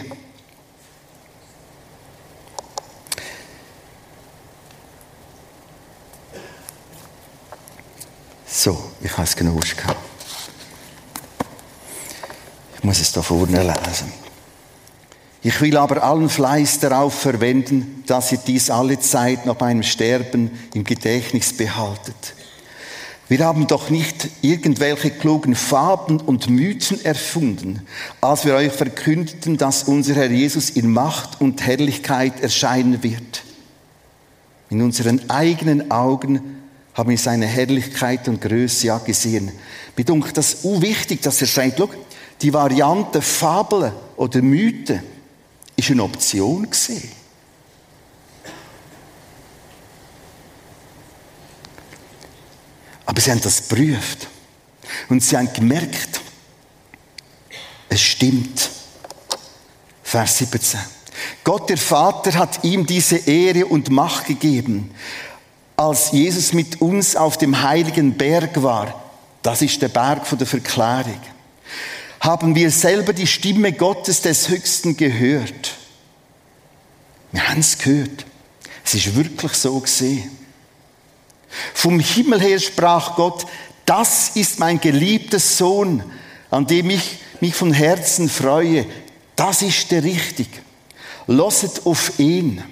So, 8.58 8.76
ich 9.00 9.12
habe 9.12 9.22
es 9.22 9.36
genau 9.36 9.54
gehabt. 9.54 10.00
Ich 12.76 12.82
muss 12.82 12.98
es 12.98 13.12
da 13.12 13.22
vorne 13.22 13.62
lesen. 13.62 14.12
Ich 15.44 15.60
will 15.60 15.76
aber 15.76 16.02
allen 16.02 16.28
Fleiß 16.28 16.80
darauf 16.80 17.14
verwenden, 17.14 18.02
dass 18.08 18.32
ihr 18.32 18.38
dies 18.38 18.68
alle 18.68 18.98
Zeit 18.98 19.46
nach 19.46 19.60
meinem 19.60 19.84
Sterben 19.84 20.50
im 20.74 20.82
Gedächtnis 20.82 21.56
behaltet. 21.56 22.34
Wir 23.28 23.44
haben 23.44 23.68
doch 23.68 23.90
nicht 23.90 24.28
irgendwelche 24.42 25.12
klugen 25.12 25.54
Fabeln 25.54 26.20
und 26.20 26.50
Mythen 26.50 27.04
erfunden, 27.04 27.86
als 28.20 28.44
wir 28.44 28.56
euch 28.56 28.72
verkündeten, 28.72 29.56
dass 29.56 29.84
unser 29.84 30.16
Herr 30.16 30.32
Jesus 30.32 30.70
in 30.70 30.92
Macht 30.92 31.40
und 31.40 31.64
Herrlichkeit 31.64 32.40
erscheinen 32.40 33.04
wird. 33.04 33.44
In 34.68 34.82
unseren 34.82 35.30
eigenen 35.30 35.92
Augen 35.92 36.57
haben 36.98 37.10
wir 37.10 37.18
seine 37.18 37.46
Herrlichkeit 37.46 38.26
und 38.26 38.40
Größe 38.40 38.88
ja 38.88 38.98
gesehen. 38.98 39.52
Bedunkt 39.94 40.36
das 40.36 40.62
so 40.62 40.82
wichtig, 40.82 41.22
dass 41.22 41.40
er 41.40 41.46
sagt, 41.46 41.78
schau, 41.78 41.88
die 42.42 42.52
Variante 42.52 43.22
Fabel 43.22 43.92
oder 44.16 44.42
Mythen, 44.42 45.02
ist 45.76 45.90
eine 45.92 46.02
Option 46.02 46.64
gewesen. 46.64 47.08
Aber 53.06 53.20
sie 53.20 53.30
haben 53.30 53.40
das 53.40 53.68
geprüft. 53.68 54.26
Und 55.08 55.22
sie 55.22 55.36
haben 55.36 55.52
gemerkt, 55.52 56.20
es 57.88 58.00
stimmt. 58.00 58.70
Vers 60.02 60.38
17. 60.38 60.80
Gott 61.44 61.70
der 61.70 61.78
Vater 61.78 62.34
hat 62.34 62.64
ihm 62.64 62.86
diese 62.86 63.16
Ehre 63.16 63.66
und 63.66 63.90
Macht 63.90 64.26
gegeben, 64.26 64.90
als 65.78 66.12
Jesus 66.12 66.52
mit 66.52 66.82
uns 66.82 67.16
auf 67.16 67.38
dem 67.38 67.62
heiligen 67.62 68.12
Berg 68.18 68.62
war. 68.62 69.02
Das 69.42 69.62
ist 69.62 69.80
der 69.80 69.88
Berg 69.88 70.26
von 70.26 70.36
der 70.36 70.46
Verklärung 70.46 71.18
haben 72.20 72.54
wir 72.54 72.70
selber 72.70 73.12
die 73.12 73.26
Stimme 73.26 73.72
Gottes 73.72 74.22
des 74.22 74.48
Höchsten 74.48 74.96
gehört. 74.96 75.74
Wir 77.32 77.48
haben 77.48 77.60
es 77.60 77.78
gehört. 77.78 78.24
Es 78.84 78.94
ist 78.94 79.14
wirklich 79.14 79.52
so 79.54 79.78
gesehen. 79.80 80.30
Vom 81.74 82.00
Himmel 82.00 82.40
her 82.40 82.58
sprach 82.58 83.16
Gott, 83.16 83.46
das 83.86 84.30
ist 84.34 84.58
mein 84.58 84.80
geliebter 84.80 85.38
Sohn, 85.38 86.02
an 86.50 86.66
dem 86.66 86.90
ich 86.90 87.18
mich 87.40 87.54
von 87.54 87.72
Herzen 87.72 88.28
freue. 88.28 88.86
Das 89.36 89.62
ist 89.62 89.90
der 89.90 90.02
richtig. 90.02 90.48
Losset 91.26 91.86
auf 91.86 92.18
ihn. 92.18 92.62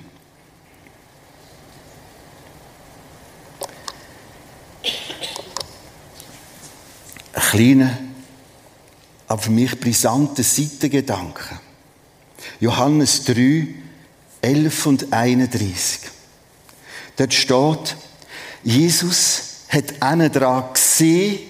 Ein 7.37 7.43
kleiner, 7.43 7.99
aber 9.28 9.43
für 9.43 9.50
mich 9.50 9.78
brisanter 9.78 10.43
Seitengedanke. 10.43 11.61
Johannes 12.61 13.25
3, 13.25 13.66
11 14.40 14.87
und 14.87 15.12
31. 15.12 16.00
Dort 17.16 17.35
steht, 17.35 17.97
Jesus 18.64 19.43
hat 19.69 20.00
einen 20.00 20.33
dran 20.33 20.64
gesehen 20.73 21.40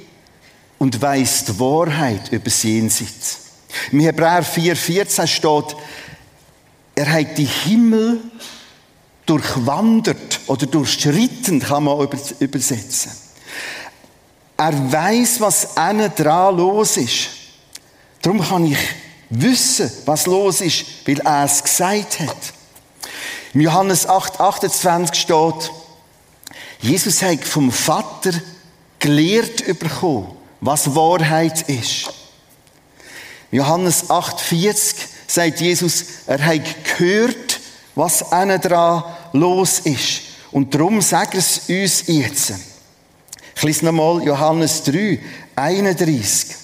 und 0.78 1.00
weiss 1.00 1.45
die 1.45 1.59
Wahrheit 1.61 2.33
über 2.33 2.47
das 2.47 2.64
Jenseits. 2.64 3.38
Im 3.93 4.00
Hebräer 4.00 4.45
4,14 4.45 5.26
steht, 5.28 5.76
er 6.97 7.12
hat 7.12 7.38
die 7.38 7.45
Himmel 7.45 8.23
durchwandert 9.25 10.40
oder 10.49 10.66
durchschritten, 10.66 11.61
kann 11.61 11.85
man 11.85 12.09
übersetzen. 12.40 13.12
Er 14.57 14.93
weiß, 14.93 15.41
was 15.41 15.69
innen 15.77 16.13
dran 16.15 16.57
los 16.57 16.97
ist. 16.97 17.29
Darum 18.23 18.41
kann 18.41 18.67
ich 18.67 18.79
wissen, 19.29 19.91
was 20.07 20.27
los 20.27 20.61
ist, 20.61 20.85
weil 21.07 21.21
er 21.21 21.45
es 21.45 21.63
gesagt 21.63 22.21
hat. 22.21 22.37
Im 23.53 23.61
Johannes 23.61 24.09
8, 24.09 24.41
28 24.41 25.21
steht, 25.21 25.71
Jesus 26.81 27.23
hat 27.23 27.45
vom 27.45 27.71
Vater 27.71 28.33
gelehrt 28.99 29.79
bekommen, 29.79 30.33
was 30.61 30.95
Wahrheit 30.95 31.69
ist. 31.69 32.11
Im 33.51 33.59
Johannes 33.59 34.11
8, 34.11 34.41
40 34.41 34.97
sagt 35.27 35.61
Jesus, 35.61 36.05
er 36.27 36.45
hat 36.45 36.63
gehört, 36.85 37.61
was 37.95 38.23
innen 38.33 38.61
dran 38.61 39.05
los 39.33 39.81
ist. 39.81 40.23
Und 40.53 40.75
darum 40.75 41.01
sagt 41.01 41.35
er 41.35 41.41
es 41.41 41.63
uns 41.69 42.05
jetzt. 42.07 42.75
Ich 43.57 43.63
lese 43.63 43.87
nochmal 43.87 44.23
Johannes 44.23 44.83
3, 44.83 45.19
31. 45.57 46.55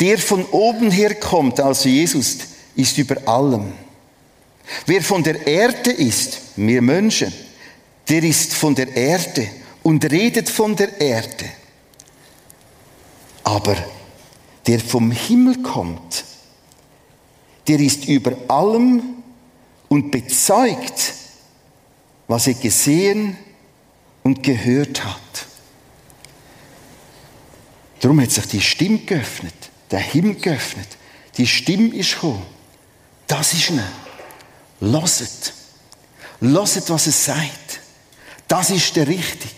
Der 0.00 0.18
von 0.18 0.44
oben 0.46 0.90
her 0.90 1.14
kommt, 1.14 1.60
also 1.60 1.88
Jesus, 1.88 2.38
ist 2.74 2.98
über 2.98 3.28
allem. 3.28 3.72
Wer 4.86 5.02
von 5.02 5.22
der 5.22 5.46
Erde 5.46 5.92
ist, 5.92 6.40
wir 6.56 6.82
Menschen, 6.82 7.32
der 8.08 8.24
ist 8.24 8.54
von 8.54 8.74
der 8.74 8.94
Erde 8.94 9.48
und 9.84 10.10
redet 10.10 10.48
von 10.48 10.74
der 10.74 11.00
Erde. 11.00 11.44
Aber 13.44 13.76
der 14.66 14.80
vom 14.80 15.12
Himmel 15.12 15.62
kommt, 15.62 16.24
der 17.68 17.78
ist 17.78 18.06
über 18.06 18.32
allem 18.48 19.22
und 19.88 20.10
bezeugt, 20.10 21.14
was 22.26 22.48
er 22.48 22.54
gesehen 22.54 23.36
und 24.24 24.42
gehört 24.42 25.04
hat. 25.04 25.49
Darum 28.00 28.20
hat 28.20 28.30
sich 28.30 28.46
die 28.46 28.62
Stimme 28.62 28.98
geöffnet, 28.98 29.54
der 29.90 30.00
Himmel 30.00 30.36
geöffnet. 30.36 30.88
Die 31.36 31.46
Stimme 31.46 31.94
ist 31.94 32.14
gekommen. 32.14 32.44
Das 33.26 33.52
ist 33.52 33.70
eine. 33.70 33.86
Loset. 34.80 35.52
Loset, 36.40 36.88
was 36.88 37.06
es 37.06 37.24
sagt. 37.26 37.80
Das 38.48 38.70
ist 38.70 38.96
der 38.96 39.06
richtig. 39.06 39.54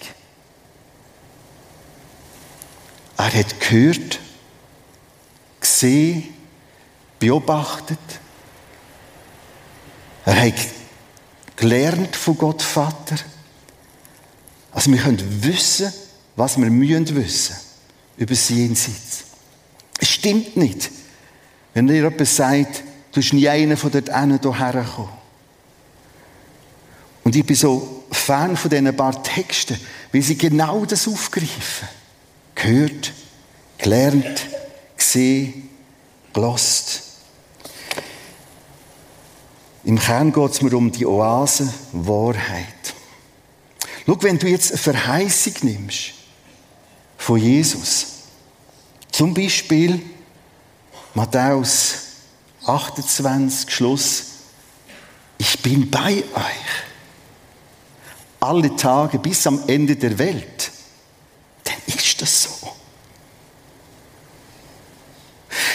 Er 3.16 3.32
hat 3.32 3.60
gehört, 3.60 4.18
gesehen, 5.60 6.34
beobachtet. 7.20 7.98
Er 10.24 10.42
hat 10.42 10.54
gelernt 11.54 12.16
von 12.16 12.36
Gott 12.36 12.60
Vater. 12.60 13.16
Also 14.72 14.90
wir 14.90 14.98
können 14.98 15.44
wissen, 15.44 15.92
was 16.34 16.58
wir 16.58 16.68
müssen 16.68 17.14
wissen 17.14 17.61
über 18.16 18.34
das 18.34 18.48
Jenseits. 18.48 19.24
Es 19.98 20.08
stimmt 20.08 20.56
nicht, 20.56 20.90
wenn 21.74 21.86
dir 21.86 21.94
jemand 21.94 22.26
sagt, 22.26 22.80
du 23.12 23.20
bist 23.20 23.32
nie 23.32 23.48
einer 23.48 23.76
von 23.76 23.90
dort 23.90 24.08
hierher 24.08 24.82
gekommen. 24.82 25.12
Und 27.24 27.36
ich 27.36 27.46
bin 27.46 27.56
so 27.56 28.04
Fan 28.10 28.56
von 28.56 28.70
diesen 28.70 28.94
paar 28.96 29.22
Texten, 29.22 29.78
weil 30.12 30.22
sie 30.22 30.36
genau 30.36 30.84
das 30.84 31.08
aufgreifen. 31.08 31.88
Gehört, 32.54 33.12
gelernt, 33.78 34.46
gesehen, 34.96 35.68
gelost. 36.32 37.02
Im 39.84 39.98
Kern 39.98 40.32
geht 40.32 40.50
es 40.50 40.62
mir 40.62 40.74
um 40.74 40.92
die 40.92 41.06
Oase 41.06 41.72
Wahrheit. 41.92 42.66
Schau, 44.06 44.22
wenn 44.22 44.38
du 44.38 44.48
jetzt 44.48 44.72
eine 44.72 44.78
Verheißung 44.78 45.54
nimmst 45.62 46.21
von 47.22 47.38
Jesus, 47.38 48.06
zum 49.12 49.32
Beispiel 49.32 50.02
Matthäus 51.14 51.94
28, 52.66 53.70
Schluss, 53.70 54.24
ich 55.38 55.60
bin 55.60 55.88
bei 55.88 56.16
euch 56.16 56.82
alle 58.40 58.74
Tage 58.74 59.20
bis 59.20 59.46
am 59.46 59.62
Ende 59.68 59.94
der 59.94 60.18
Welt, 60.18 60.72
dann 61.62 61.76
ist 61.86 62.20
das 62.20 62.42
so. 62.42 62.72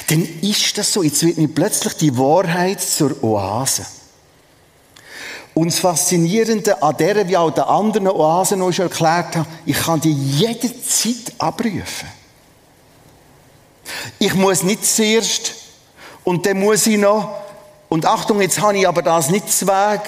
Dann 0.08 0.40
ist 0.42 0.78
das 0.78 0.92
so. 0.92 1.04
Jetzt 1.04 1.24
wird 1.24 1.38
mir 1.38 1.48
plötzlich 1.48 1.94
die 1.94 2.18
Wahrheit 2.18 2.82
zur 2.82 3.24
Oase. 3.24 3.86
Und 5.58 5.72
das 5.72 5.80
Faszinierende 5.80 6.84
an 6.84 6.96
der, 6.98 7.28
wie 7.28 7.36
auch 7.36 7.50
der 7.50 7.68
anderen 7.68 8.10
Oasen 8.10 8.60
noch 8.60 8.72
schon 8.72 8.90
erklärt 8.90 9.36
habe, 9.36 9.50
ich 9.66 9.76
kann 9.76 10.00
die 10.00 10.14
jederzeit 10.14 11.34
abrufen. 11.40 12.08
Ich 14.20 14.36
muss 14.36 14.62
nicht 14.62 14.86
zuerst 14.86 15.56
und 16.24 16.46
dann 16.46 16.60
muss 16.60 16.86
ich 16.86 17.00
noch, 17.00 17.34
und 17.90 18.06
Achtung, 18.06 18.40
jetzt 18.40 18.62
habe 18.62 18.78
ich 18.78 18.88
aber 18.88 19.02
das 19.02 19.32
nicht 19.32 19.52
zu 19.52 19.66
Weg. 19.66 20.02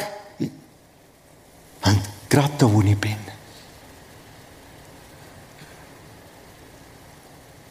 Gerade 2.30 2.54
da, 2.60 2.72
wo 2.72 2.84
ich 2.84 2.96
bin. 2.96 3.18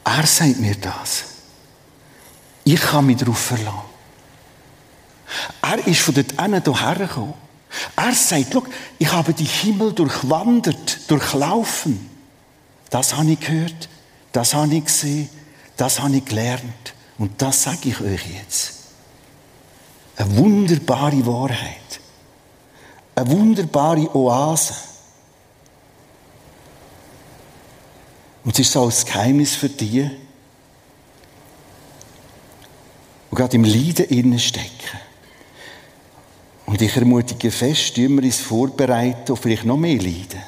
Er 0.05 0.27
sagt 0.27 0.59
mir 0.59 0.75
das. 0.75 1.27
Ich 2.65 2.81
kann 2.81 3.07
mich 3.07 3.19
darauf 3.19 3.39
verlassen. 3.39 3.83
Er 5.63 5.87
ist 5.87 6.01
von 6.01 6.15
dort 6.15 6.33
hinten 6.33 6.75
hierher 6.75 7.07
gekommen. 7.07 7.48
Er 7.97 8.15
sagt, 8.15 8.47
schau, 8.53 8.63
ich 8.99 9.13
habe 9.13 9.33
die 9.33 9.45
Himmel 9.45 9.93
durchwandert, 9.93 11.11
durchlaufen. 11.11 12.09
Das 12.91 13.15
habe 13.17 13.33
ich 13.33 13.41
gehört, 13.41 13.89
das 14.33 14.55
habe 14.55 14.75
ich 14.75 14.85
gesehen, 14.85 15.29
das 15.77 16.01
habe 16.01 16.17
ich 16.17 16.25
gelernt. 16.25 16.95
Und 17.19 17.43
das 17.43 17.65
sage 17.65 17.89
ich 17.89 18.01
euch 18.01 18.27
jetzt. 18.27 18.75
Eine 20.17 20.37
wunderbare 20.37 21.27
Wahrheit. 21.27 22.01
Eine 23.15 23.31
wunderbare 23.31 24.15
Oase. 24.15 24.75
Und 28.45 28.53
es 28.53 28.61
ist 28.61 28.73
so 28.73 28.85
ein 28.85 28.93
Geheimnis 29.05 29.57
für 29.57 29.69
die, 29.69 30.09
die 33.31 33.35
gerade 33.35 33.57
im 33.57 33.65
Leiden 33.65 34.07
innen 34.07 34.39
stecken. 34.39 34.99
Und 36.69 36.83
ich 36.83 36.95
ermutige 36.95 37.51
fest, 37.51 37.95
tun 37.95 38.17
wir 38.17 38.25
uns 38.25 38.41
vorbereiten 38.41 39.33
auf 39.33 39.41
vielleicht 39.41 39.65
noch 39.65 39.79
mehr 39.79 39.97
Leiden. 39.97 40.43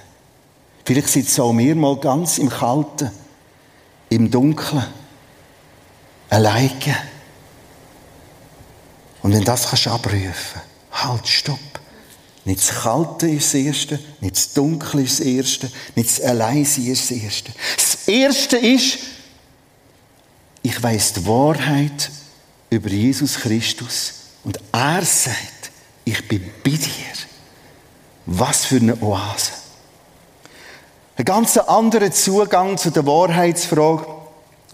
Vielleicht 0.85 1.09
sitzt 1.09 1.41
auch 1.41 1.55
mir 1.55 1.75
mal 1.75 1.97
ganz 1.97 2.37
im 2.37 2.51
Kalten, 2.51 3.11
im 4.11 4.31
Dunkeln, 4.31 4.85
alleine. 6.29 6.97
Und 9.23 9.33
wenn 9.33 9.45
das 9.45 9.71
kannst 9.71 9.87
du 9.87 9.91
abrufen, 9.91 10.61
halt, 10.93 11.27
stopp. 11.27 11.59
Nicht 12.45 12.61
das 12.61 12.83
Kalte 12.83 13.27
ist 13.27 13.47
das 13.47 13.55
Erste, 13.55 13.99
nicht 14.21 14.37
das 14.37 14.53
Dunkle 14.53 15.03
ist 15.03 15.21
das 15.21 15.27
Erste, 15.27 15.73
nicht 15.95 16.11
das 16.11 16.21
Alleinsein 16.21 16.87
ist 16.87 17.11
das 17.11 17.17
Erste. 17.17 17.53
Das 17.77 18.09
Erste 18.09 18.57
ist, 18.59 18.99
ich 20.61 20.83
weiß 20.83 21.15
die 21.15 21.27
Wahrheit 21.27 22.11
über 22.69 22.91
Jesus 22.91 23.37
Christus 23.37 24.13
und 24.45 24.59
er 24.71 25.03
sagt, 25.03 25.60
ich 26.11 26.29
bin 26.29 26.43
bei 26.65 26.71
dir. 26.71 27.11
Was 28.27 28.67
für 28.67 28.77
eine 28.77 29.01
Oase. 29.03 29.53
Ein 31.17 31.25
ganz 31.25 31.57
anderer 31.57 32.11
Zugang 32.11 32.77
zu 32.79 32.91
der 32.91 33.07
Wahrheitsfrage. 33.07 34.07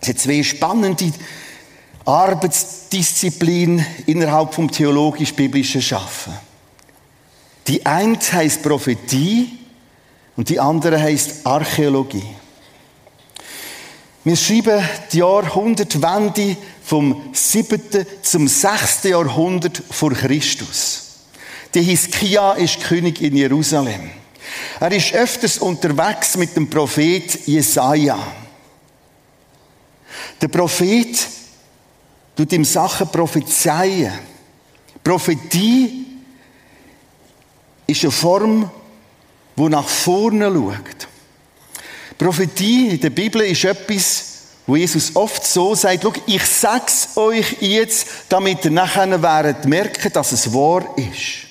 Es 0.00 0.06
sind 0.06 0.20
zwei 0.20 0.42
spannende 0.42 1.12
Arbeitsdisziplin 2.04 3.84
innerhalb 4.06 4.54
vom 4.54 4.70
theologisch-biblischen 4.70 5.82
Schaffen. 5.82 6.34
Die 7.66 7.84
eine 7.84 8.18
heißt 8.18 8.62
Prophetie 8.62 9.58
und 10.36 10.48
die 10.48 10.60
andere 10.60 11.00
heißt 11.00 11.46
Archäologie. 11.46 12.36
Wir 14.22 14.36
schreiben 14.36 14.82
die 15.12 15.18
Jahrhundertwende 15.18 16.56
vom 16.82 17.30
7. 17.32 17.80
zum 18.22 18.46
6. 18.46 19.04
Jahrhundert 19.04 19.82
vor 19.90 20.12
Christus. 20.12 21.05
Der 21.74 21.82
Hiskia 21.82 22.52
ist 22.52 22.80
König 22.80 23.20
in 23.20 23.36
Jerusalem. 23.36 24.10
Er 24.80 24.92
ist 24.92 25.12
öfters 25.14 25.58
unterwegs 25.58 26.36
mit 26.36 26.56
dem 26.56 26.68
Prophet 26.68 27.46
Jesaja. 27.46 28.18
Der 30.40 30.48
Prophet 30.48 31.16
tut 32.36 32.52
ihm 32.52 32.64
Sachen 32.64 33.08
prophezeien. 33.08 34.12
Prophetie 35.02 36.06
ist 37.86 38.02
eine 38.02 38.10
Form, 38.10 38.70
die 39.56 39.68
nach 39.68 39.88
vorne 39.88 40.52
schaut. 40.52 41.08
Prophetie 42.18 42.88
in 42.88 43.00
der 43.00 43.10
Bibel 43.10 43.42
ist 43.42 43.64
etwas, 43.64 44.24
wo 44.66 44.76
Jesus 44.76 45.14
oft 45.14 45.46
so 45.46 45.74
sagt, 45.74 46.02
Schau, 46.02 46.12
ich 46.26 46.44
sag's 46.44 47.16
euch 47.16 47.56
jetzt, 47.60 48.06
damit 48.28 48.64
ihr 48.64 48.70
nachher 48.72 49.22
werdet 49.22 49.64
merken, 49.64 50.12
dass 50.12 50.32
es 50.32 50.52
wahr 50.52 50.84
ist. 50.96 51.45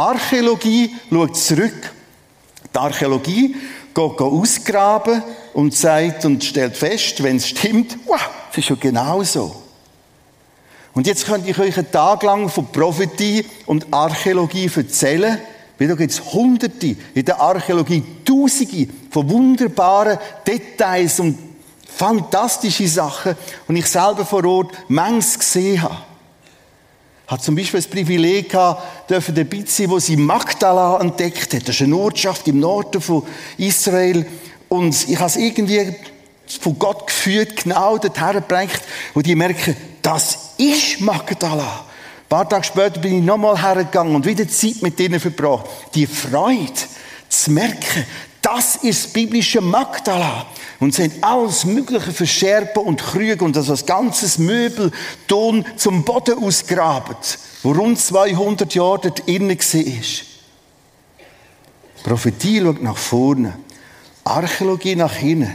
Archäologie 0.00 0.94
schaut 1.10 1.36
zurück. 1.36 1.92
Die 2.74 2.78
Archäologie 2.78 3.54
geht 3.94 4.20
ausgraben 4.20 5.22
und 5.52 5.74
sagt 5.74 6.24
und 6.24 6.42
stellt 6.42 6.76
fest, 6.76 7.22
wenn 7.22 7.36
es 7.36 7.48
stimmt, 7.48 7.98
wow, 8.06 8.20
das 8.48 8.58
ist 8.58 8.70
ja 8.70 8.76
genau 8.80 9.22
so. 9.22 9.54
Und 10.94 11.06
jetzt 11.06 11.26
könnte 11.26 11.50
ich 11.50 11.58
euch 11.58 11.76
einen 11.76 11.90
Tag 11.92 12.22
lang 12.22 12.48
von 12.48 12.72
Prophetie 12.72 13.44
und 13.66 13.92
Archäologie 13.92 14.70
erzählen, 14.74 15.38
weil 15.78 15.88
da 15.88 15.94
gibt 15.94 16.12
es 16.12 16.32
Hunderte, 16.32 16.96
in 17.14 17.24
der 17.24 17.38
Archäologie 17.38 18.02
Tausende 18.24 18.88
von 19.10 19.28
wunderbaren 19.28 20.18
Details 20.46 21.20
und 21.20 21.38
fantastische 21.86 22.88
Sachen 22.88 23.36
und 23.68 23.76
ich 23.76 23.86
selber 23.86 24.24
vor 24.24 24.44
Ort 24.46 24.72
manches 24.88 25.38
gesehen 25.38 25.82
habe. 25.82 26.09
Hat 27.30 27.44
zum 27.44 27.54
Beispiel 27.54 27.78
das 27.78 27.86
Privileg 27.86 28.50
gehabt, 28.50 29.08
dürfen 29.08 29.36
dabei 29.36 29.62
sein, 29.64 29.88
wo 29.88 30.00
sie 30.00 30.16
Magdala 30.16 30.98
entdeckt 31.00 31.54
hat. 31.54 31.68
Das 31.68 31.76
ist 31.76 31.82
eine 31.82 31.96
Ortschaft 31.96 32.48
im 32.48 32.58
Norden 32.58 33.00
von 33.00 33.22
Israel. 33.56 34.26
Und 34.68 35.08
ich 35.08 35.16
habe 35.16 35.28
es 35.28 35.36
irgendwie 35.36 35.94
von 36.60 36.76
Gott 36.76 37.06
geführt, 37.06 37.62
genau 37.62 37.98
dorthin 37.98 38.32
gebracht, 38.32 38.82
wo 39.14 39.22
die 39.22 39.36
merken, 39.36 39.76
das 40.02 40.54
ist 40.58 41.00
Magdala. 41.02 41.62
Ein 41.62 42.28
paar 42.28 42.48
Tage 42.48 42.64
später 42.64 42.98
bin 42.98 43.18
ich 43.18 43.24
nochmal 43.24 43.62
hergegangen 43.62 44.16
und 44.16 44.26
wieder 44.26 44.48
Zeit 44.48 44.82
mit 44.82 44.98
ihnen 44.98 45.20
verbracht. 45.20 45.66
Die 45.94 46.08
Freude 46.08 46.72
zu 47.28 47.52
merken, 47.52 48.06
das 48.52 48.76
ist 48.76 49.12
biblische 49.12 49.60
Magdala. 49.60 50.44
Und 50.80 50.98
haben 50.98 51.12
alles 51.20 51.64
Mögliche 51.64 52.10
verscherben 52.10 52.82
und 52.82 53.00
Krüge 53.00 53.44
und 53.44 53.54
das 53.54 53.86
ganzes 53.86 54.38
Möbel, 54.38 54.90
Ton 55.28 55.64
zum 55.76 56.04
Boden 56.04 56.42
ausgraben, 56.42 57.14
wo 57.62 57.72
rund 57.72 58.00
200 58.00 58.74
Jahre 58.74 58.98
dort 59.02 59.20
innen 59.28 59.56
war. 59.56 60.26
Prophetie 62.02 62.60
schaut 62.60 62.82
nach 62.82 62.96
vorne, 62.96 63.56
Archäologie 64.24 64.96
nach 64.96 65.12
hinten 65.14 65.54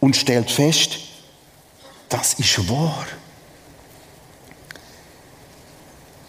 und 0.00 0.16
stellt 0.16 0.50
fest, 0.50 0.98
das 2.08 2.34
ist 2.34 2.70
wahr. 2.70 3.06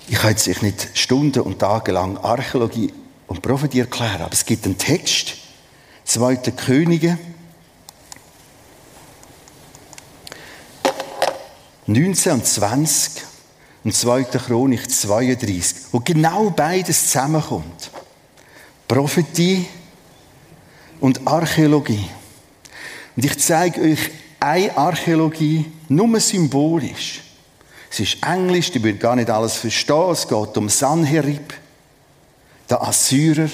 Ich 0.07 0.17
kann 0.17 0.31
jetzt 0.31 0.61
nicht 0.61 0.89
Stunden 0.93 1.41
und 1.41 1.59
Tage 1.59 1.91
lang 1.93 2.17
Archäologie 2.17 2.91
und 3.27 3.41
Prophetie 3.41 3.79
erklären, 3.79 4.21
aber 4.21 4.33
es 4.33 4.45
gibt 4.45 4.65
einen 4.65 4.77
Text, 4.77 5.44
2. 6.05 6.35
Könige, 6.51 7.17
19 11.87 12.31
und 12.33 12.45
20 12.45 13.11
und 13.83 13.95
2. 13.95 14.23
Chronik 14.23 14.89
32, 14.89 15.77
wo 15.91 15.99
genau 15.99 16.49
beides 16.49 17.07
zusammenkommt. 17.07 17.91
Prophetie 18.87 19.67
und 20.99 21.27
Archäologie. 21.27 22.07
Und 23.15 23.25
ich 23.25 23.37
zeige 23.39 23.81
euch 23.81 24.11
eine 24.39 24.75
Archäologie, 24.77 25.71
nur 25.89 26.19
symbolisch. 26.19 27.21
Es 27.91 27.99
ist 27.99 28.17
Englisch, 28.25 28.71
die 28.71 28.83
will 28.83 28.97
gar 28.97 29.15
nicht 29.15 29.29
alles 29.29 29.55
verstehen. 29.55 30.11
Es 30.11 30.27
geht 30.27 30.57
um 30.57 30.69
Sanherib, 30.69 31.53
der 32.69 32.81
Assyrer. 32.81 33.49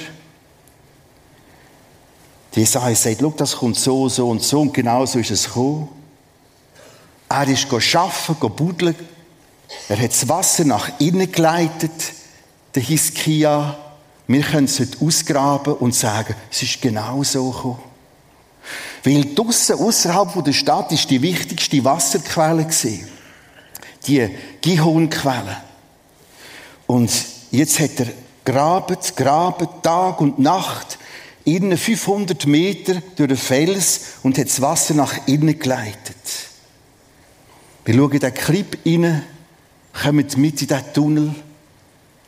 Die 2.56 2.62
Jesaja 2.62 2.96
sagt, 2.96 3.22
das 3.40 3.56
kommt 3.56 3.78
so, 3.78 4.10
so 4.10 4.30
und 4.30 4.44
so 4.44 4.62
und 4.62 4.74
genau 4.74 5.06
so 5.06 5.20
ist 5.20 5.32
es 5.32 5.46
gekommen. 5.46 5.88
Er 7.30 7.48
ist 7.48 7.66
arbeiten, 7.72 8.56
buddeln. 8.56 8.96
Er 9.88 9.98
hat 9.98 10.12
das 10.12 10.28
Wasser 10.28 10.66
nach 10.66 11.00
innen 11.00 11.32
geleitet, 11.32 11.92
der 12.76 12.84
Hiskia. 12.84 13.78
Wir 14.28 14.42
können 14.42 14.66
es 14.66 14.80
heute 14.80 14.98
ausgraben 15.00 15.76
und 15.76 15.96
sagen, 15.96 16.36
es 16.52 16.64
ist 16.64 16.82
genau 16.82 17.24
so 17.24 17.52
gekommen. 17.52 17.80
Weil 19.04 19.34
draussen, 19.34 19.78
außerhalb 19.78 20.44
der 20.44 20.54
Stadt, 20.54 20.92
ist 20.92 21.10
die 21.10 21.22
wichtigste 21.22 21.84
Wasserquelle 21.84 22.68
die 24.08 24.30
Gihonquelle. 24.62 25.58
Und 26.88 27.12
jetzt 27.52 27.80
hat 27.80 28.00
er 28.00 28.08
graben, 28.44 28.98
graben, 29.16 29.68
Tag 29.82 30.22
und 30.22 30.40
Nacht, 30.40 30.98
innen 31.45 31.77
500 31.77 32.45
Meter 32.45 33.01
durch 33.15 33.30
den 33.30 33.38
Fels 33.38 34.01
und 34.23 34.38
hat 34.38 34.47
das 34.47 34.62
Wasser 34.62 34.93
nach 34.93 35.27
innen 35.27 35.58
geleitet. 35.58 36.15
Wir 37.86 37.95
schauen 37.95 38.12
in 38.12 38.19
den 38.19 38.34
Clip 38.34 38.77
rein, 38.86 39.23
kommen 39.93 40.15
mit 40.17 40.36
in 40.36 40.67
diesen 40.67 40.93
Tunnel, 40.93 41.36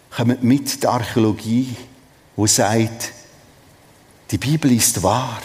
kommen 0.10 0.38
mit 0.42 0.74
in 0.74 0.80
die 0.80 0.88
Archäologie, 0.88 1.76
wo 2.36 2.48
sagt, 2.48 3.12
die 4.32 4.38
Bibel 4.38 4.72
ist 4.72 5.04
wahr, 5.04 5.42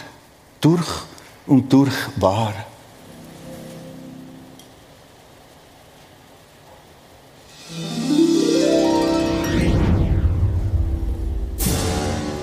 durch 0.61 0.88
und 1.46 1.72
durch 1.72 1.92
wahr. 2.16 2.54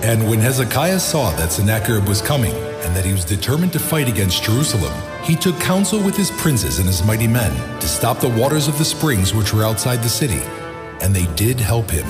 And 0.05 0.29
when 0.29 0.37
Hezekiah 0.37 0.99
saw 0.99 1.31
that 1.31 1.51
Sennacherib 1.51 2.07
was 2.07 2.21
coming, 2.21 2.53
and 2.53 2.95
that 2.95 3.03
he 3.03 3.11
was 3.11 3.25
determined 3.25 3.73
to 3.73 3.79
fight 3.79 4.07
against 4.07 4.43
Jerusalem, 4.43 4.93
he 5.23 5.35
took 5.35 5.59
counsel 5.59 5.99
with 5.99 6.15
his 6.15 6.29
princes 6.29 6.77
and 6.77 6.85
his 6.85 7.03
mighty 7.03 7.25
men 7.25 7.51
to 7.79 7.87
stop 7.87 8.19
the 8.19 8.29
waters 8.29 8.67
of 8.67 8.77
the 8.77 8.85
springs 8.85 9.33
which 9.33 9.51
were 9.51 9.63
outside 9.63 10.03
the 10.03 10.07
city. 10.07 10.43
And 11.01 11.15
they 11.15 11.25
did 11.33 11.59
help 11.59 11.89
him. 11.89 12.05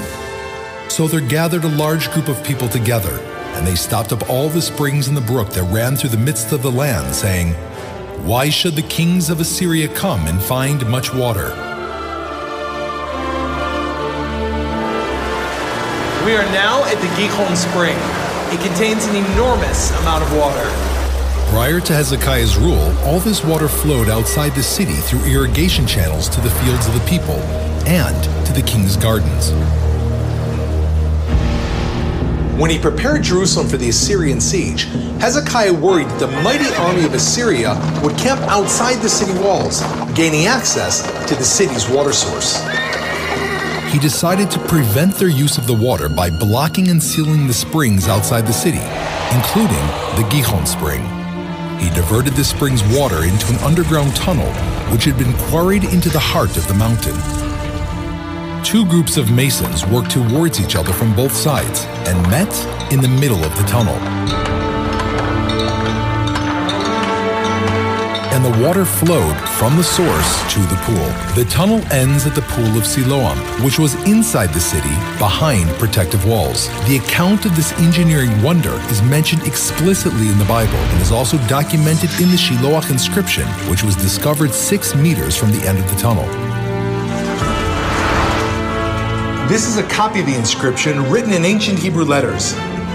So 0.90 1.08
there 1.08 1.22
gathered 1.22 1.64
a 1.64 1.70
large 1.70 2.12
group 2.12 2.28
of 2.28 2.44
people 2.44 2.68
together, 2.68 3.18
and 3.56 3.66
they 3.66 3.76
stopped 3.76 4.12
up 4.12 4.30
all 4.30 4.50
the 4.50 4.62
springs 4.62 5.08
in 5.08 5.16
the 5.16 5.22
brook 5.22 5.52
that 5.52 5.74
ran 5.74 5.96
through 5.96 6.10
the 6.10 6.18
midst 6.18 6.52
of 6.52 6.64
the 6.64 6.72
land, 6.72 7.16
saying, 7.16 7.54
Why 8.28 8.50
should 8.50 8.76
the 8.76 8.90
kings 8.90 9.30
of 9.30 9.40
Assyria 9.40 9.88
come 9.88 10.28
and 10.28 10.44
find 10.44 10.86
much 10.90 11.14
water? 11.14 11.75
We 16.26 16.34
are 16.36 16.52
now 16.52 16.84
at 16.86 16.96
the 16.96 17.08
Gihon 17.16 17.56
Spring. 17.56 17.96
It 18.52 18.60
contains 18.66 19.06
an 19.06 19.16
enormous 19.16 19.92
amount 20.00 20.24
of 20.24 20.36
water. 20.36 20.64
Prior 21.52 21.80
to 21.80 21.94
Hezekiah's 21.94 22.58
rule, 22.58 22.92
all 23.04 23.20
this 23.20 23.44
water 23.44 23.68
flowed 23.68 24.10
outside 24.10 24.56
the 24.56 24.64
city 24.64 24.96
through 24.96 25.24
irrigation 25.26 25.86
channels 25.86 26.28
to 26.30 26.42
the 26.42 26.50
fields 26.50 26.88
of 26.88 26.96
the 26.96 27.06
people 27.08 27.36
and 27.86 28.24
to 28.48 28.54
the 28.54 28.64
king's 28.64 28.98
gardens. 28.98 29.52
When 32.60 32.72
he 32.72 32.80
prepared 32.80 33.22
Jerusalem 33.22 33.68
for 33.68 33.78
the 33.78 33.90
Assyrian 33.90 34.42
siege, 34.42 34.86
Hezekiah 35.22 35.76
worried 35.76 36.08
that 36.08 36.20
the 36.20 36.42
mighty 36.42 36.74
army 36.78 37.06
of 37.06 37.14
Assyria 37.14 37.76
would 38.02 38.18
camp 38.18 38.42
outside 38.50 38.96
the 39.04 39.10
city 39.10 39.40
walls, 39.44 39.84
gaining 40.16 40.48
access 40.48 41.04
to 41.28 41.36
the 41.36 41.44
city's 41.44 41.88
water 41.88 42.14
source 42.14 42.66
he 43.96 44.02
decided 44.02 44.52
to 44.52 44.60
prevent 44.68 45.16
their 45.16 45.30
use 45.30 45.58
of 45.58 45.68
the 45.68 45.74
water 45.74 46.10
by 46.10 46.30
blocking 46.30 46.90
and 46.90 47.02
sealing 47.02 47.48
the 47.48 47.54
springs 47.54 48.10
outside 48.10 48.46
the 48.46 48.52
city, 48.52 48.82
including 49.34 49.86
the 50.18 50.28
Gihon 50.30 50.66
Spring. 50.66 51.00
He 51.80 51.90
diverted 51.92 52.34
the 52.34 52.44
spring's 52.44 52.84
water 52.94 53.24
into 53.24 53.48
an 53.54 53.60
underground 53.60 54.14
tunnel 54.14 54.52
which 54.92 55.06
had 55.06 55.18
been 55.18 55.32
quarried 55.48 55.86
into 55.86 56.10
the 56.10 56.20
heart 56.20 56.58
of 56.58 56.68
the 56.68 56.74
mountain. 56.74 57.16
Two 58.66 58.86
groups 58.86 59.16
of 59.16 59.32
masons 59.32 59.86
worked 59.86 60.12
towards 60.12 60.60
each 60.60 60.76
other 60.76 60.92
from 60.92 61.16
both 61.16 61.32
sides 61.32 61.86
and 62.06 62.22
met 62.30 62.54
in 62.92 63.00
the 63.00 63.08
middle 63.08 63.46
of 63.46 63.56
the 63.56 63.64
tunnel. 63.64 64.55
And 68.36 68.44
the 68.44 68.66
water 68.66 68.84
flowed 68.84 69.38
from 69.52 69.78
the 69.78 69.84
source 69.84 70.54
to 70.54 70.60
the 70.60 70.76
pool. 70.84 71.08
The 71.36 71.50
tunnel 71.50 71.80
ends 71.90 72.28
at 72.28 72.36
the 72.36 72.42
pool 72.42 72.78
of 72.78 72.86
Siloam, 72.86 73.38
which 73.64 73.80
was 73.80 73.96
inside 74.04 74.48
the 74.48 74.60
city, 74.60 74.94
behind 75.18 75.70
protective 75.80 76.28
walls. 76.28 76.68
The 76.86 76.98
account 76.98 77.46
of 77.46 77.56
this 77.56 77.72
engineering 77.80 78.42
wonder 78.42 78.74
is 78.92 79.02
mentioned 79.04 79.44
explicitly 79.48 80.28
in 80.28 80.38
the 80.38 80.44
Bible 80.44 80.76
and 80.76 81.02
is 81.02 81.14
also 81.14 81.38
documented 81.48 82.10
in 82.20 82.30
the 82.30 82.36
Shiloach 82.36 82.92
inscription, 82.92 83.48
which 83.72 83.84
was 83.84 83.96
discovered 83.96 84.52
six 84.52 84.94
meters 84.96 85.38
from 85.38 85.52
the 85.52 85.66
end 85.66 85.80
of 85.80 85.90
the 85.90 85.96
tunnel. 85.96 86.26
This 89.48 89.66
is 89.66 89.78
a 89.78 89.88
copy 89.88 90.20
of 90.20 90.26
the 90.26 90.36
inscription 90.36 91.10
written 91.10 91.32
in 91.32 91.46
ancient 91.46 91.80
Hebrew 91.80 92.04
letters. 92.04 92.52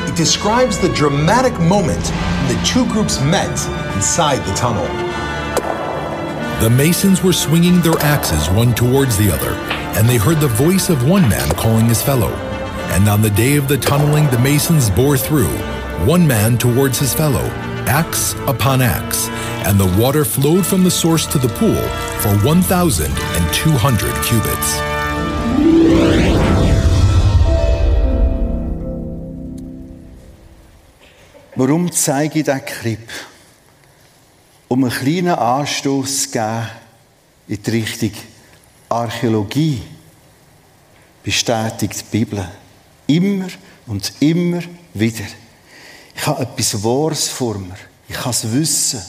It 0.06 0.16
describes 0.16 0.78
the 0.78 0.90
dramatic 0.90 1.58
moment 1.60 2.06
when 2.06 2.54
the 2.54 2.62
two 2.62 2.84
groups 2.92 3.18
met 3.22 3.48
inside 3.96 4.44
the 4.44 4.54
tunnel. 4.54 5.09
The 6.60 6.68
masons 6.68 7.22
were 7.22 7.32
swinging 7.32 7.80
their 7.80 7.98
axes 8.00 8.50
one 8.50 8.74
towards 8.74 9.16
the 9.16 9.32
other, 9.32 9.52
and 9.96 10.06
they 10.06 10.18
heard 10.18 10.40
the 10.40 10.48
voice 10.48 10.90
of 10.90 11.08
one 11.08 11.26
man 11.26 11.48
calling 11.52 11.86
his 11.86 12.02
fellow. 12.02 12.28
And 12.92 13.08
on 13.08 13.22
the 13.22 13.30
day 13.30 13.56
of 13.56 13.66
the 13.66 13.78
tunneling, 13.78 14.28
the 14.28 14.38
masons 14.40 14.90
bore 14.90 15.16
through, 15.16 15.56
one 16.04 16.26
man 16.26 16.58
towards 16.58 16.98
his 16.98 17.14
fellow, 17.14 17.46
axe 17.88 18.34
upon 18.46 18.82
axe, 18.82 19.28
and 19.64 19.80
the 19.80 19.86
water 19.98 20.22
flowed 20.22 20.66
from 20.66 20.84
the 20.84 20.90
source 20.90 21.24
to 21.28 21.38
the 21.38 21.48
pool 21.48 21.80
for 22.20 22.36
1,200 22.44 24.14
cubits. 24.22 24.76
Warum 31.56 31.90
zeige 31.90 32.40
ich 32.40 32.44
diesen? 32.44 32.98
Um 34.72 34.84
einen 34.84 34.92
kleinen 34.92 35.34
Anstoß 35.34 36.22
zu 36.22 36.30
geben 36.30 36.68
in 37.48 37.60
die 37.60 37.70
Richtung 37.70 38.12
Archäologie, 38.88 39.82
bestätigt 41.24 42.04
die 42.12 42.18
Bibel. 42.18 42.48
Immer 43.08 43.48
und 43.88 44.12
immer 44.20 44.62
wieder. 44.94 45.24
Ich 46.14 46.24
habe 46.24 46.44
etwas 46.44 46.84
Wahres 46.84 47.28
vor 47.28 47.58
mir. 47.58 47.74
Ich 48.08 48.14
kann 48.14 48.30
es 48.30 48.52
wissen. 48.52 49.02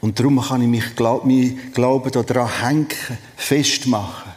Und 0.00 0.18
darum 0.18 0.40
kann 0.40 0.62
ich 0.62 0.68
mich, 0.68 0.96
glaub, 0.96 1.24
mein 1.24 1.72
Glauben 1.72 2.10
daran 2.10 2.60
hängen, 2.60 2.88
festmachen. 3.36 4.32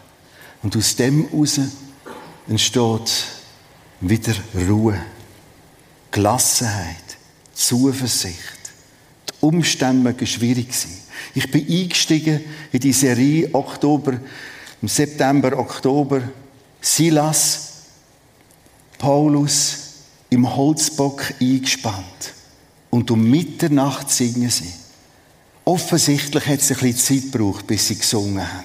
Und 0.62 0.78
aus 0.78 0.96
dem 0.96 1.28
heraus 1.28 1.60
entsteht 2.48 3.26
wieder 4.00 4.36
Ruhe, 4.54 5.02
Gelassenheit, 6.12 7.18
Zuversicht. 7.52 8.59
Umstände 9.42 10.04
mögen 10.04 10.28
schwierig 10.28 10.74
sein. 10.74 10.98
Ich 11.34 11.50
bin 11.50 11.68
eingestiegen 11.68 12.42
in 12.72 12.80
die 12.80 12.94
Serie 12.94 13.50
Oktober, 13.54 14.20
im 14.82 14.88
September, 14.88 15.58
Oktober. 15.58 16.22
Silas, 16.82 17.74
Paulus 18.98 19.78
im 20.30 20.56
Holzbock 20.56 21.34
eingespannt. 21.40 22.34
Und 22.90 23.12
um 23.12 23.30
Mitternacht 23.30 24.10
singen 24.10 24.50
sie. 24.50 24.72
Offensichtlich 25.66 26.46
hat 26.46 26.60
es 26.60 26.72
ein 26.72 26.78
bisschen 26.78 27.22
Zeit 27.22 27.32
gebraucht, 27.32 27.68
bis 27.68 27.88
sie 27.88 27.98
gesungen 27.98 28.42
haben. 28.42 28.64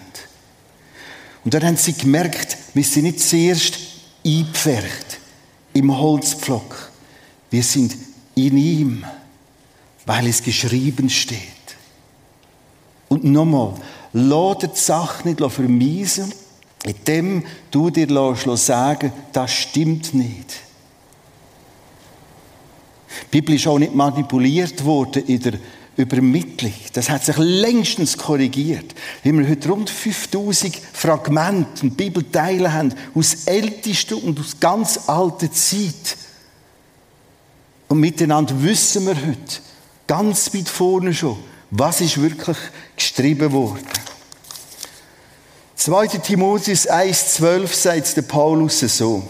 Und 1.45 1.53
dann 1.53 1.65
haben 1.65 1.77
sie 1.77 1.93
gemerkt, 1.93 2.57
wir 2.73 2.85
sind 2.85 3.05
nicht 3.05 3.21
zuerst 3.21 3.79
eingepfercht 4.25 5.19
im 5.75 5.97
Holzpflock. 5.97 6.91
Wir 7.51 7.63
sind 7.63 7.95
in 8.35 8.57
ihm, 8.57 9.05
weil 10.07 10.27
es 10.27 10.43
geschrieben 10.43 11.09
steht. 11.11 11.39
Und 13.09 13.25
nochmal, 13.25 13.75
dir 14.13 14.69
die 14.69 14.79
Sache 14.79 15.29
nicht 15.29 15.41
vermeisen, 15.41 16.33
indem 16.85 17.45
du 17.71 17.91
dir 17.91 18.07
sagen 18.57 19.13
das 19.33 19.53
stimmt 19.53 20.15
nicht. 20.15 20.65
Die 23.23 23.41
Bibel 23.41 23.55
ist 23.55 23.67
auch 23.67 23.79
nicht 23.79 23.95
manipuliert 23.95 24.85
worden 24.85 25.25
in 25.27 25.41
der 25.41 25.55
Übermittlung. 25.97 26.73
Das 26.93 27.09
hat 27.09 27.25
sich 27.25 27.37
längstens 27.37 28.19
korrigiert. 28.19 28.95
Wir 29.23 29.33
heute 29.49 29.69
rund 29.69 29.89
5000 29.89 30.77
Fragmente 30.93 31.83
und 31.83 31.97
Bibelteile 31.97 32.73
haben, 32.73 32.93
aus 33.15 33.45
ältesten 33.47 34.15
und 34.15 34.41
aus 34.41 34.59
ganz 34.59 35.09
alter 35.09 35.51
Zeit. 35.53 36.17
Und 37.89 38.01
miteinander 38.01 38.61
wissen 38.63 39.07
wir 39.07 39.15
heute, 39.15 39.61
ganz 40.07 40.55
weit 40.55 40.69
vorne 40.69 41.15
schon, 41.15 41.39
was 41.71 42.01
ist 42.01 42.21
wirklich 42.21 42.57
geschrieben 42.97 43.53
worden. 43.53 43.87
2. 45.77 46.07
Timotheus 46.19 46.89
1,12 46.89 47.75
sagt 47.75 48.17
der 48.17 48.23
Paulus 48.23 48.81
so. 48.81 49.23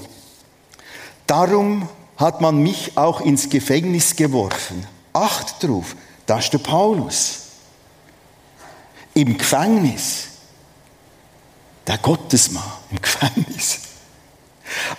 Darum 1.26 1.88
hat 2.16 2.40
man 2.40 2.62
mich 2.62 2.96
auch 2.96 3.20
ins 3.20 3.48
Gefängnis 3.48 4.14
geworfen. 4.14 4.87
Acht 5.12 5.62
drauf, 5.62 5.96
das 6.26 6.44
ist 6.44 6.52
der 6.52 6.58
Paulus. 6.58 7.38
Im 9.14 9.38
Gefängnis. 9.38 10.28
Der 11.87 11.98
Gottesmann 11.98 12.62
im 12.90 13.00
Gefängnis. 13.00 13.80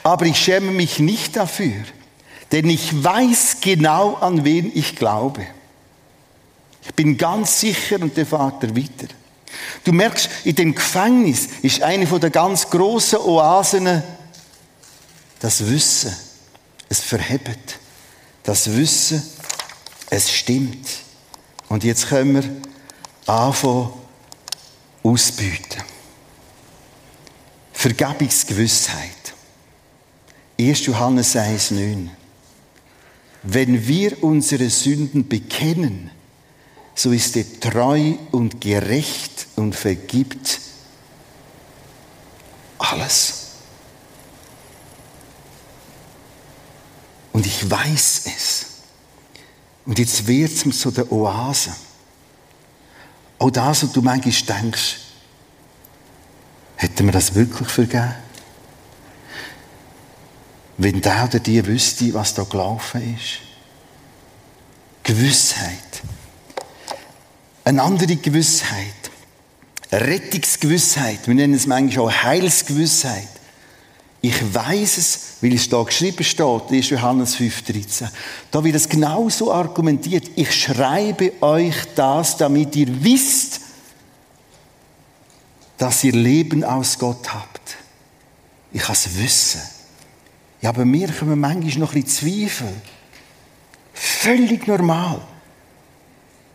Aber 0.04 0.26
ich 0.26 0.38
schäme 0.38 0.72
mich 0.72 1.00
nicht 1.00 1.36
dafür, 1.36 1.84
denn 2.52 2.70
ich 2.70 3.04
weiß 3.04 3.58
genau, 3.62 4.16
an 4.16 4.46
wen 4.46 4.72
ich 4.74 4.96
glaube. 4.96 5.46
Ich 6.86 6.94
bin 6.94 7.18
ganz 7.18 7.60
sicher 7.60 8.00
und 8.02 8.16
der 8.16 8.26
Vater 8.26 8.76
weiter. 8.76 9.08
Du 9.84 9.92
merkst, 9.92 10.30
in 10.44 10.56
dem 10.56 10.76
Gefängnis 10.76 11.48
ist 11.62 11.82
eine 11.82 12.08
von 12.08 12.20
der 12.20 12.30
ganz 12.30 12.70
großen 12.70 13.20
Oasen 13.20 14.04
das 15.40 15.66
Wissen. 15.66 16.16
Es 16.90 17.02
verhebt. 17.02 17.80
Das 18.44 18.76
Wissen, 18.76 19.22
es 20.10 20.32
stimmt. 20.32 20.88
Und 21.68 21.84
jetzt 21.84 22.08
können 22.10 22.36
wir 22.36 23.34
anfangen 23.34 23.90
ausbieten. 25.04 25.84
Vergebungsgewissheit. 27.74 29.34
1. 30.60 30.86
Johannes 30.86 31.36
1,9. 31.36 32.10
Wenn 33.44 33.88
wir 33.88 34.24
unsere 34.24 34.70
Sünden 34.70 35.28
bekennen, 35.28 36.10
so 36.96 37.12
ist 37.12 37.36
er 37.36 37.60
treu 37.60 38.14
und 38.32 38.62
gerecht 38.62 39.48
und 39.58 39.76
vergibt 39.76 40.62
alles. 42.78 43.42
Und 47.34 47.46
ich 47.46 47.70
weiß 47.70 48.22
es. 48.26 48.66
Und 49.86 50.00
jetzt 50.00 50.26
wird 50.26 50.52
es 50.52 50.80
zu 50.80 50.90
der 50.90 51.12
Oase. 51.12 51.76
Auch 53.38 53.52
das, 53.52 53.84
was 53.84 53.92
du 53.92 54.02
manchmal 54.02 54.62
denkst, 54.62 54.98
hätten 56.78 57.06
wir 57.06 57.12
das 57.12 57.36
wirklich 57.36 57.68
vergeben? 57.68 58.16
Wenn 60.78 61.02
der 61.02 61.26
oder 61.26 61.40
die 61.40 61.66
wüsste, 61.66 62.14
was 62.14 62.34
da 62.34 62.44
gelaufen 62.44 63.18
ist. 63.18 63.40
Gewissheit. 65.04 65.95
Eine 67.66 67.82
andere 67.82 68.16
Gewissheit. 68.16 68.94
Rettungsgewissheit. 69.92 71.28
Wir 71.28 71.34
nennen 71.34 71.56
es 71.56 71.66
manchmal 71.66 72.06
auch 72.06 72.12
Heilsgewissheit. 72.12 73.28
Ich 74.22 74.54
weiß 74.54 74.98
es, 74.98 75.20
weil 75.42 75.54
es 75.54 75.68
da 75.70 75.82
geschrieben 75.84 76.24
steht, 76.24 76.72
1. 76.72 76.90
Johannes 76.90 77.38
5,13. 77.38 78.08
Da 78.52 78.64
wird 78.64 78.76
es 78.76 78.88
genauso 78.88 79.52
argumentiert. 79.52 80.30
Ich 80.36 80.54
schreibe 80.54 81.34
euch 81.42 81.76
das, 81.96 82.38
damit 82.38 82.76
ihr 82.76 83.04
wisst, 83.04 83.62
dass 85.78 86.04
ihr 86.04 86.14
Leben 86.14 86.64
aus 86.64 86.98
Gott 86.98 87.34
habt. 87.34 87.78
Ich 88.72 88.82
kann 88.82 88.94
es 88.94 89.18
wissen. 89.18 89.62
Ja, 90.62 90.70
aber 90.70 90.86
mir 90.86 91.12
kommen 91.12 91.40
manchmal 91.40 91.78
noch 91.80 91.94
ein 91.94 92.04
bisschen 92.04 92.48
Zweifel. 92.48 92.74
Völlig 93.94 94.68
normal. 94.68 95.22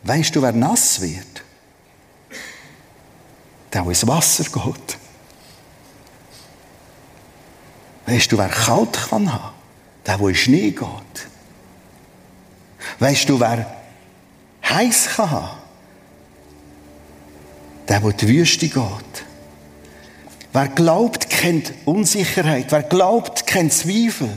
Weißt 0.02 0.34
du, 0.34 0.42
wer 0.42 0.52
nass 0.52 1.00
wird? 1.00 1.42
Der, 3.72 3.82
der 3.82 3.88
ins 3.90 4.06
Wasser 4.06 4.44
geht. 4.44 4.98
Weißt 8.06 8.32
du, 8.32 8.38
wer 8.38 8.48
kalt 8.48 8.92
kann 9.08 9.32
haben? 9.32 9.54
Der, 10.06 10.18
der 10.18 10.28
in 10.28 10.34
Schnee 10.34 10.70
geht. 10.70 11.28
Weißt 12.98 13.28
du, 13.28 13.38
wer 13.38 13.66
heiß 14.64 15.10
kann 15.16 15.30
haben? 15.30 15.58
Der, 17.88 18.00
der 18.00 18.10
in 18.10 18.16
die 18.16 18.28
Wüste 18.28 18.68
geht. 18.68 19.24
Wer 20.52 20.68
glaubt, 20.68 21.30
kennt 21.30 21.72
Unsicherheit. 21.84 22.72
Wer 22.72 22.82
glaubt, 22.82 23.46
kennt 23.46 23.72
Zweifel. 23.72 24.36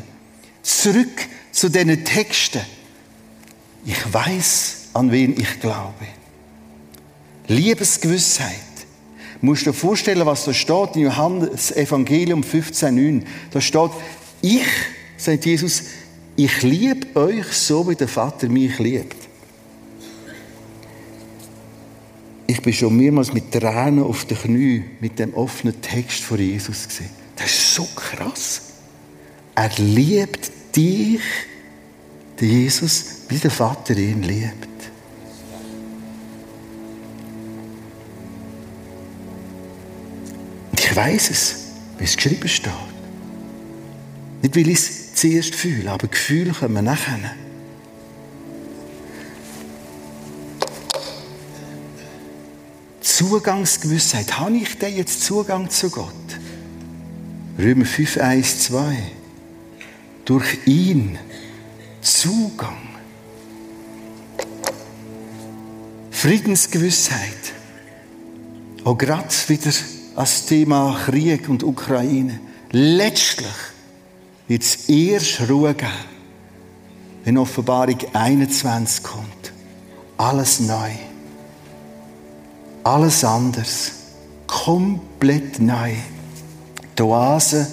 Zurück 0.61 1.27
zu 1.51 1.69
diesen 1.69 2.05
Texten. 2.05 2.61
Ich 3.85 4.13
weiß, 4.13 4.82
an 4.93 5.11
wen 5.11 5.39
ich 5.39 5.59
glaube. 5.59 6.07
Liebesgewissheit. 7.47 8.59
Du 9.39 9.47
musst 9.47 9.65
dir 9.65 9.73
vorstellen, 9.73 10.25
was 10.25 10.45
da 10.45 10.53
steht 10.53 10.95
in 10.95 11.01
Johannes 11.01 11.71
Evangelium 11.71 12.41
15,9. 12.41 13.23
Da 13.51 13.59
steht, 13.59 13.91
ich, 14.41 14.65
sagt 15.17 15.45
Jesus, 15.45 15.83
ich 16.35 16.61
liebe 16.61 17.19
euch 17.19 17.47
so, 17.47 17.87
wie 17.89 17.95
der 17.95 18.07
Vater 18.07 18.47
mich 18.49 18.79
liebt. 18.79 19.17
Ich 22.47 22.61
bin 22.61 22.73
schon 22.73 22.95
mehrmals 22.95 23.33
mit 23.33 23.51
Tränen 23.51 24.03
auf 24.03 24.25
den 24.25 24.37
Knie 24.37 24.83
mit 24.99 25.19
dem 25.19 25.33
offenen 25.33 25.81
Text 25.81 26.21
von 26.21 26.39
Jesus 26.39 26.87
gesehen. 26.87 27.09
Das 27.35 27.47
ist 27.47 27.75
so 27.75 27.87
krass. 27.95 28.61
Er 29.55 29.69
liebt 29.77 30.51
dich, 30.75 31.21
Jesus, 32.39 33.21
wie 33.29 33.37
der 33.37 33.51
Vater 33.51 33.95
ihn 33.97 34.23
liebt. 34.23 34.72
Ich 40.93 40.97
weiß 40.97 41.31
es, 41.31 41.55
wie 41.97 42.03
es 42.03 42.15
geschrieben 42.15 42.47
steht. 42.47 42.71
Nicht, 44.43 44.55
weil 44.55 44.67
ich 44.67 44.77
es 44.77 45.15
zuerst 45.15 45.55
fühle, 45.55 45.89
aber 45.89 46.07
Gefühle 46.07 46.53
kommen 46.53 46.85
nachher. 46.85 47.17
Zugangsgewissheit. 53.01 54.37
Habe 54.37 54.57
ich 54.57 54.77
denn 54.77 54.95
jetzt 54.95 55.23
Zugang 55.23 55.67
zu 55.67 55.89
Gott? 55.89 56.13
Römer 57.57 57.85
5, 57.85 58.17
1, 58.17 58.59
2. 58.59 58.97
Durch 60.25 60.59
ihn 60.67 61.17
Zugang. 62.01 62.77
Friedensgewissheit. 66.11 67.53
Auch 68.83 68.95
gerade 68.95 69.33
wieder 69.47 69.71
als 70.15 70.45
Thema 70.45 70.97
Krieg 71.05 71.49
und 71.49 71.63
Ukraine. 71.63 72.39
Letztlich 72.71 73.47
wird 74.47 74.63
es 74.63 74.89
erst 74.89 75.49
Ruhe 75.49 75.73
geben, 75.73 75.91
wenn 77.23 77.37
Offenbarung 77.37 77.97
21 78.13 79.03
kommt. 79.03 79.53
Alles 80.17 80.59
neu. 80.59 80.91
Alles 82.83 83.23
anders. 83.23 83.91
Komplett 84.47 85.59
neu. 85.59 85.93
Die 86.97 87.01
Oase 87.01 87.67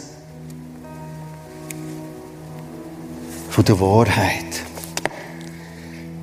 von 3.50 3.64
der 3.64 3.80
Wahrheit. 3.80 4.44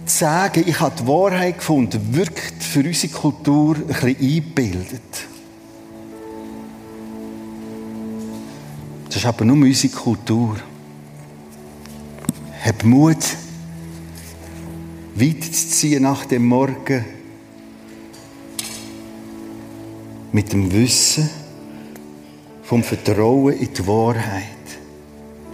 Zu 0.05 0.17
sagen, 0.17 0.63
ich 0.65 0.79
habe 0.79 0.95
die 0.99 1.07
Wahrheit 1.07 1.57
gefunden, 1.57 2.15
wirkt 2.15 2.63
für 2.63 2.79
unsere 2.79 3.13
Kultur 3.13 3.75
ein 3.75 3.85
bisschen 3.85 4.17
eingebildet. 4.19 5.26
Das 9.17 9.23
ist 9.23 9.29
aber 9.29 9.45
nur 9.45 9.65
unsere 9.65 9.91
Kultur. 9.91 10.57
Hab 12.63 12.83
Mut, 12.83 13.17
weiterzuziehen 15.15 16.03
nach 16.03 16.25
dem 16.25 16.45
Morgen 16.45 17.03
mit 20.31 20.53
dem 20.53 20.71
Wissen 20.71 21.27
vom 22.61 22.83
Vertrauen 22.83 23.57
in 23.57 23.73
die 23.73 23.87
Wahrheit. 23.87 24.43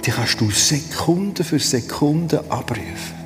Die 0.03 0.11
kannst 0.11 0.41
du 0.41 0.51
Sekunde 0.51 1.45
für 1.45 1.59
Sekunde 1.59 2.43
abrufen. 2.49 3.22